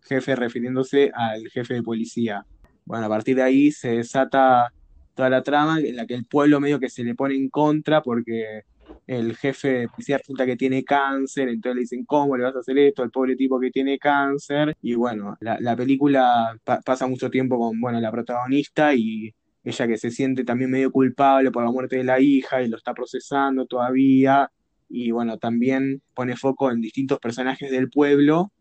[0.00, 2.46] Jefe refiriéndose al jefe de policía.
[2.86, 4.72] Bueno, a partir de ahí se desata
[5.14, 8.02] toda la trama en la que el pueblo medio que se le pone en contra
[8.02, 8.62] porque
[9.06, 12.60] el jefe de policía resulta que tiene cáncer, entonces le dicen, ¿cómo le vas a
[12.60, 14.74] hacer esto al pobre tipo que tiene cáncer?
[14.80, 19.34] Y bueno, la, película pasa mucho tiempo con, bueno, la protagonista y
[19.64, 22.76] ella que se siente también medio culpable por la muerte de la hija y lo
[22.76, 24.50] está procesando todavía.
[24.88, 28.52] Y bueno, también pone foco en distintos personajes del pueblo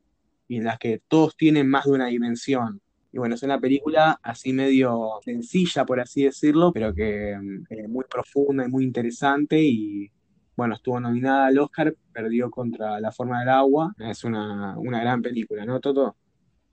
[0.47, 2.81] y en las que todos tienen más de una dimensión.
[3.11, 7.89] Y bueno, es una película así medio sencilla, por así decirlo, pero que mm, es
[7.89, 10.09] muy profunda y muy interesante y
[10.55, 13.93] bueno, estuvo nominada al Oscar, perdió contra La forma del agua.
[13.99, 16.15] Es una, una gran película, ¿no, Toto?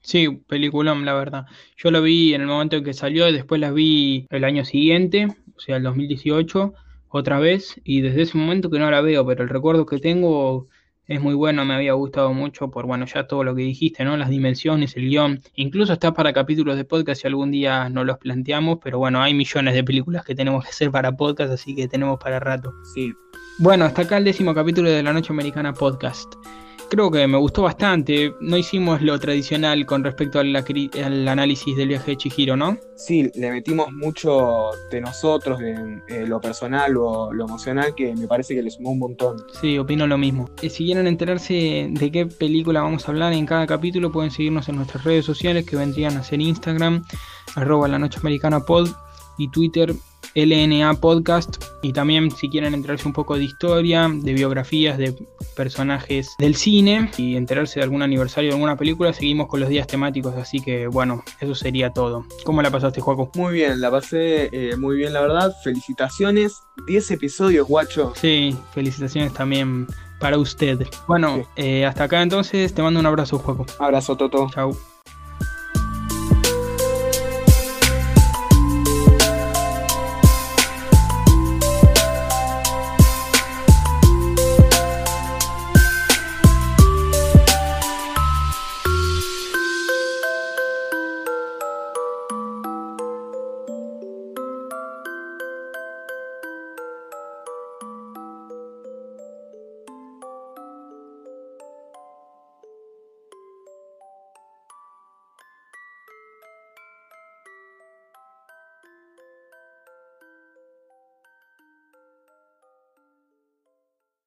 [0.02, 1.46] Sí, peliculón, la verdad.
[1.76, 4.64] Yo lo vi en el momento en que salió y después la vi el año
[4.64, 6.72] siguiente, o sea, el 2018,
[7.08, 10.68] otra vez, y desde ese momento que no la veo, pero el recuerdo que tengo
[11.06, 14.16] es muy bueno, me había gustado mucho por, bueno, ya todo lo que dijiste, ¿no?
[14.16, 18.18] Las dimensiones, el guion, incluso está para capítulos de podcast si algún día no los
[18.18, 21.88] planteamos, pero bueno, hay millones de películas que tenemos que hacer para podcast, así que
[21.88, 22.72] tenemos para rato.
[22.94, 23.12] Sí.
[23.58, 26.32] Bueno, hasta acá el décimo capítulo de la Noche Americana Podcast
[26.90, 28.34] creo que me gustó bastante.
[28.40, 30.54] No hicimos lo tradicional con respecto al
[31.28, 32.76] análisis del viaje de Chihiro, ¿no?
[32.96, 38.26] Sí, le metimos mucho de nosotros, de, eh, lo personal o lo emocional, que me
[38.26, 39.36] parece que le sumó un montón.
[39.60, 40.50] Sí, opino lo mismo.
[40.60, 44.68] Eh, si quieren enterarse de qué película vamos a hablar en cada capítulo, pueden seguirnos
[44.68, 47.04] en nuestras redes sociales que vendrían a ser Instagram,
[47.54, 48.88] arroba la noche americana pod
[49.38, 49.94] y Twitter
[50.34, 55.14] LNA Podcast y también si quieren enterarse un poco de historia, de biografías de
[55.56, 59.86] personajes del cine y enterarse de algún aniversario de alguna película, seguimos con los días
[59.86, 62.24] temáticos, así que bueno, eso sería todo.
[62.44, 63.30] ¿Cómo la pasaste, Juaco?
[63.34, 65.54] Muy bien, la pasé eh, muy bien, la verdad.
[65.62, 68.12] Felicitaciones, 10 episodios, guacho.
[68.16, 69.86] Sí, felicitaciones también
[70.20, 70.86] para usted.
[71.06, 73.66] Bueno, eh, hasta acá entonces, te mando un abrazo, Juaco.
[73.78, 74.48] Abrazo, Toto.
[74.54, 74.76] Chau.